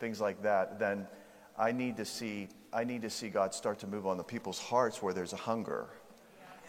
things 0.00 0.22
like 0.22 0.42
that, 0.42 0.78
then 0.78 1.06
I 1.58 1.72
need 1.72 1.98
to 1.98 2.06
see 2.06 2.48
I 2.76 2.84
need 2.84 3.00
to 3.02 3.10
see 3.10 3.30
God 3.30 3.54
start 3.54 3.78
to 3.78 3.86
move 3.86 4.06
on 4.06 4.18
the 4.18 4.22
people's 4.22 4.58
hearts 4.58 5.00
where 5.00 5.14
there's 5.14 5.32
a 5.32 5.36
hunger. 5.36 5.86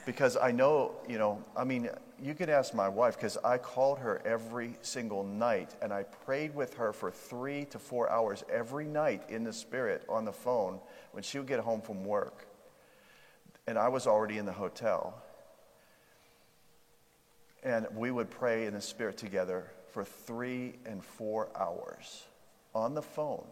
Because 0.05 0.37
I 0.37 0.51
know, 0.51 0.95
you 1.05 1.17
know, 1.17 1.43
I 1.53 1.65
mean, 1.65 1.89
you 2.23 2.33
could 2.33 2.49
ask 2.49 2.73
my 2.73 2.87
wife 2.87 3.15
because 3.15 3.37
I 3.43 3.57
called 3.57 3.99
her 3.99 4.21
every 4.25 4.77
single 4.81 5.25
night 5.25 5.75
and 5.81 5.91
I 5.91 6.03
prayed 6.03 6.55
with 6.55 6.75
her 6.75 6.93
for 6.93 7.11
three 7.11 7.65
to 7.65 7.77
four 7.77 8.09
hours 8.09 8.45
every 8.49 8.85
night 8.85 9.23
in 9.27 9.43
the 9.43 9.51
spirit 9.51 10.05
on 10.07 10.23
the 10.23 10.31
phone 10.31 10.79
when 11.11 11.23
she 11.23 11.39
would 11.39 11.47
get 11.47 11.59
home 11.59 11.81
from 11.81 12.05
work. 12.05 12.47
And 13.67 13.77
I 13.77 13.89
was 13.89 14.07
already 14.07 14.37
in 14.37 14.45
the 14.45 14.53
hotel. 14.53 15.21
And 17.63 17.85
we 17.93 18.11
would 18.11 18.29
pray 18.29 18.65
in 18.65 18.73
the 18.73 18.81
spirit 18.81 19.17
together 19.17 19.69
for 19.91 20.05
three 20.05 20.75
and 20.85 21.03
four 21.03 21.49
hours 21.53 22.23
on 22.73 22.93
the 22.93 23.01
phone 23.01 23.45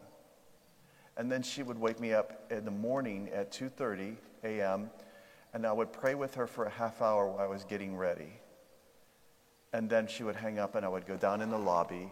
and 1.17 1.31
then 1.31 1.41
she 1.41 1.63
would 1.63 1.79
wake 1.79 1.99
me 1.99 2.13
up 2.13 2.51
in 2.51 2.65
the 2.65 2.71
morning 2.71 3.29
at 3.33 3.51
2:30 3.51 4.15
a.m. 4.43 4.89
and 5.53 5.65
I 5.65 5.71
would 5.71 5.91
pray 5.91 6.15
with 6.15 6.35
her 6.35 6.47
for 6.47 6.65
a 6.65 6.69
half 6.69 7.01
hour 7.01 7.27
while 7.27 7.39
I 7.39 7.47
was 7.47 7.63
getting 7.63 7.95
ready. 7.95 8.39
And 9.73 9.89
then 9.89 10.07
she 10.07 10.23
would 10.23 10.35
hang 10.35 10.59
up 10.59 10.75
and 10.75 10.85
I 10.85 10.89
would 10.89 11.05
go 11.05 11.17
down 11.17 11.41
in 11.41 11.49
the 11.49 11.57
lobby 11.57 12.11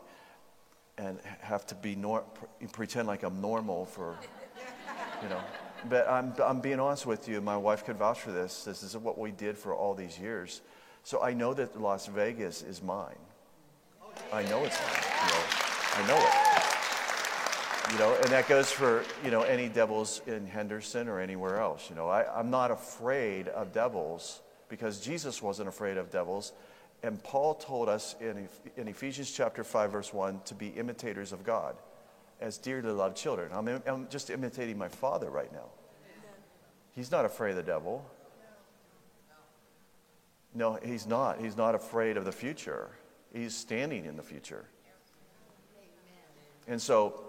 and 0.97 1.20
have 1.41 1.66
to 1.68 1.76
be 1.76 1.95
nor- 1.95 2.26
pretend 2.72 3.08
like 3.08 3.24
I'm 3.24 3.41
normal 3.41 3.86
for 3.86 4.18
you 5.24 5.30
know. 5.30 5.41
But 5.89 6.08
I'm, 6.10 6.34
I'm 6.41 6.62
being 6.62 6.80
honest 6.80 7.06
with 7.06 7.28
you. 7.28 7.41
My 7.41 7.58
wife 7.58 7.86
could 7.86 7.97
vouch 7.97 8.22
for 8.22 8.32
this. 8.32 8.64
This 8.64 8.84
is 8.84 8.95
what 8.95 9.18
we 9.18 9.32
did 9.32 9.58
for 9.58 9.74
all 9.74 9.93
these 9.93 10.18
years. 10.18 10.62
So 11.04 11.22
I 11.22 11.34
know 11.34 11.54
that 11.54 11.80
Las 11.80 12.08
Vegas 12.08 12.62
is 12.62 12.82
mine. 12.82 13.16
I 14.32 14.43
know 14.43 14.64
it's 14.64 14.80
mine. 14.80 15.04
You 15.26 15.34
know, 15.34 15.43
I 15.95 16.08
know 16.08 16.18
it. 16.18 16.53
You 17.93 17.99
know, 17.99 18.15
and 18.15 18.25
that 18.29 18.49
goes 18.49 18.71
for, 18.71 19.03
you 19.23 19.29
know, 19.29 19.43
any 19.43 19.69
devils 19.69 20.23
in 20.25 20.47
Henderson 20.47 21.07
or 21.07 21.19
anywhere 21.19 21.59
else. 21.59 21.91
You 21.91 21.95
know, 21.95 22.09
I, 22.09 22.25
I'm 22.39 22.49
not 22.49 22.71
afraid 22.71 23.49
of 23.49 23.71
devils 23.71 24.41
because 24.67 24.99
Jesus 24.99 25.43
wasn't 25.43 25.69
afraid 25.69 25.97
of 25.97 26.09
devils. 26.09 26.53
And 27.03 27.21
Paul 27.21 27.53
told 27.53 27.89
us 27.89 28.15
in, 28.19 28.49
in 28.77 28.87
Ephesians 28.87 29.31
chapter 29.31 29.63
5, 29.63 29.91
verse 29.91 30.11
1, 30.11 30.41
to 30.45 30.55
be 30.55 30.69
imitators 30.69 31.31
of 31.31 31.43
God 31.43 31.75
as 32.41 32.57
dearly 32.57 32.89
loved 32.89 33.15
children. 33.15 33.51
I'm, 33.53 33.67
I'm 33.85 34.07
just 34.09 34.31
imitating 34.31 34.75
my 34.75 34.87
father 34.87 35.29
right 35.29 35.53
now. 35.53 35.69
He's 36.93 37.11
not 37.11 37.25
afraid 37.25 37.51
of 37.51 37.57
the 37.57 37.63
devil. 37.63 38.03
No, 40.55 40.79
he's 40.83 41.05
not. 41.05 41.39
He's 41.39 41.57
not 41.57 41.75
afraid 41.75 42.17
of 42.17 42.25
the 42.25 42.31
future. 42.31 42.89
He's 43.31 43.55
standing 43.55 44.05
in 44.05 44.17
the 44.17 44.23
future. 44.23 44.65
And 46.67 46.81
so 46.81 47.19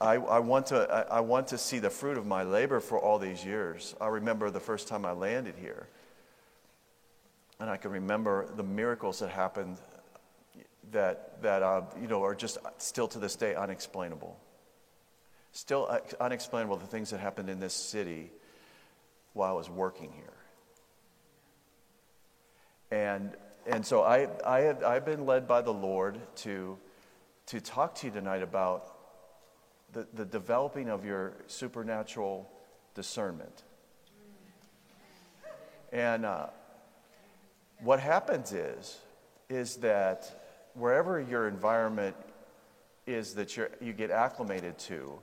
I, 0.00 0.14
I, 0.14 0.38
want 0.38 0.66
to, 0.66 1.06
I, 1.10 1.18
I 1.18 1.20
want 1.20 1.48
to 1.48 1.58
see 1.58 1.80
the 1.80 1.90
fruit 1.90 2.18
of 2.18 2.26
my 2.26 2.44
labor 2.44 2.80
for 2.80 2.98
all 2.98 3.18
these 3.18 3.44
years. 3.44 3.96
I 4.00 4.08
remember 4.08 4.50
the 4.50 4.60
first 4.60 4.86
time 4.86 5.04
I 5.04 5.12
landed 5.12 5.56
here. 5.60 5.88
And 7.58 7.68
I 7.68 7.76
can 7.76 7.90
remember 7.90 8.46
the 8.56 8.62
miracles 8.62 9.18
that 9.18 9.30
happened 9.30 9.78
that, 10.92 11.42
that 11.42 11.62
uh, 11.62 11.82
you 12.00 12.06
know, 12.06 12.22
are 12.22 12.34
just 12.34 12.58
still 12.78 13.08
to 13.08 13.18
this 13.18 13.34
day 13.34 13.54
unexplainable. 13.56 14.38
Still 15.52 15.88
uh, 15.90 15.98
unexplainable 16.20 16.76
the 16.76 16.86
things 16.86 17.10
that 17.10 17.18
happened 17.18 17.50
in 17.50 17.58
this 17.58 17.74
city 17.74 18.30
while 19.32 19.50
I 19.50 19.54
was 19.54 19.68
working 19.68 20.12
here. 20.12 20.24
And, 22.90 23.34
and 23.66 23.84
so 23.84 24.02
I, 24.02 24.28
I 24.46 24.60
have, 24.60 24.84
I've 24.84 25.04
been 25.04 25.26
led 25.26 25.48
by 25.48 25.60
the 25.60 25.72
Lord 25.72 26.18
to, 26.36 26.78
to 27.46 27.60
talk 27.60 27.96
to 27.96 28.06
you 28.06 28.12
tonight 28.12 28.42
about 28.42 28.97
the, 29.92 30.06
the 30.14 30.24
developing 30.24 30.88
of 30.88 31.04
your 31.04 31.34
supernatural 31.46 32.50
discernment. 32.94 33.62
And 35.92 36.26
uh, 36.26 36.48
what 37.80 38.00
happens 38.00 38.52
is, 38.52 38.98
is 39.48 39.76
that 39.76 40.70
wherever 40.74 41.20
your 41.20 41.48
environment 41.48 42.16
is 43.06 43.34
that 43.34 43.56
you 43.56 43.66
you 43.80 43.92
get 43.94 44.10
acclimated 44.10 44.78
to, 44.78 45.18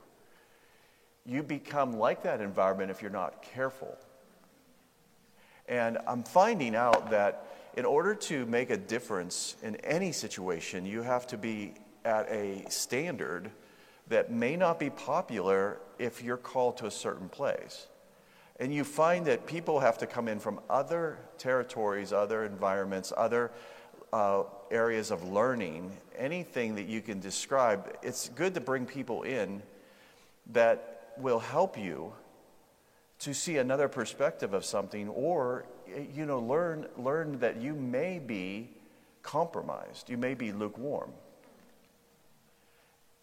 you 1.24 1.42
become 1.42 1.92
like 1.92 2.24
that 2.24 2.40
environment 2.40 2.90
if 2.90 3.00
you're 3.00 3.10
not 3.10 3.42
careful. 3.42 3.96
And 5.68 5.98
I'm 6.06 6.22
finding 6.22 6.74
out 6.74 7.10
that 7.10 7.46
in 7.76 7.84
order 7.84 8.14
to 8.14 8.46
make 8.46 8.70
a 8.70 8.76
difference 8.76 9.56
in 9.62 9.76
any 9.76 10.12
situation, 10.12 10.86
you 10.86 11.02
have 11.02 11.26
to 11.28 11.36
be 11.36 11.74
at 12.04 12.28
a 12.30 12.64
standard 12.68 13.50
that 14.08 14.30
may 14.30 14.56
not 14.56 14.78
be 14.78 14.90
popular 14.90 15.78
if 15.98 16.22
you're 16.22 16.36
called 16.36 16.76
to 16.78 16.86
a 16.86 16.90
certain 16.90 17.28
place. 17.28 17.86
And 18.58 18.72
you 18.72 18.84
find 18.84 19.26
that 19.26 19.46
people 19.46 19.80
have 19.80 19.98
to 19.98 20.06
come 20.06 20.28
in 20.28 20.38
from 20.38 20.60
other 20.70 21.18
territories, 21.38 22.12
other 22.12 22.44
environments, 22.44 23.12
other 23.16 23.50
uh, 24.12 24.44
areas 24.70 25.10
of 25.10 25.24
learning, 25.24 25.92
anything 26.16 26.74
that 26.76 26.86
you 26.86 27.02
can 27.02 27.20
describe. 27.20 27.96
It's 28.02 28.28
good 28.30 28.54
to 28.54 28.60
bring 28.60 28.86
people 28.86 29.24
in 29.24 29.62
that 30.52 31.12
will 31.18 31.38
help 31.38 31.78
you 31.78 32.12
to 33.18 33.34
see 33.34 33.56
another 33.58 33.88
perspective 33.88 34.54
of 34.54 34.64
something 34.64 35.08
or 35.08 35.66
you 36.12 36.26
know 36.26 36.40
learn 36.40 36.86
learn 36.98 37.38
that 37.38 37.56
you 37.56 37.74
may 37.74 38.18
be 38.18 38.68
compromised 39.22 40.10
you 40.10 40.18
may 40.18 40.34
be 40.34 40.52
lukewarm 40.52 41.10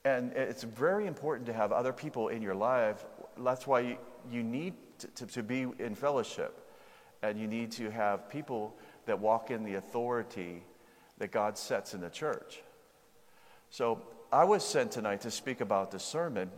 and 0.06 0.34
it's 0.34 0.64
very 0.64 1.08
important 1.08 1.46
to 1.48 1.54
have 1.54 1.72
other 1.72 1.94
people 1.94 2.28
in 2.28 2.42
your 2.42 2.56
life. 2.56 3.06
That's 3.38 3.66
why 3.66 3.98
you, 4.30 4.44
need 4.44 4.74
to, 5.00 5.08
to, 5.08 5.26
to 5.28 5.44
be 5.44 5.66
in 5.80 5.96
fellowship. 5.96 6.60
And 7.22 7.40
you 7.40 7.48
need 7.48 7.72
to 7.74 7.90
have 7.90 8.30
people 8.30 8.76
that 9.06 9.20
walk 9.20 9.50
in 9.50 9.64
the 9.64 9.76
authority 9.76 10.64
that 11.20 11.32
god 11.32 11.58
sets 11.58 11.94
in 11.94 12.02
the 12.02 12.10
church. 12.10 12.62
So 13.70 14.02
i 14.32 14.44
was 14.44 14.66
sent 14.66 14.92
tonight 14.92 15.22
to 15.22 15.32
speak 15.32 15.62
about 15.62 15.92
discernment 15.92 16.52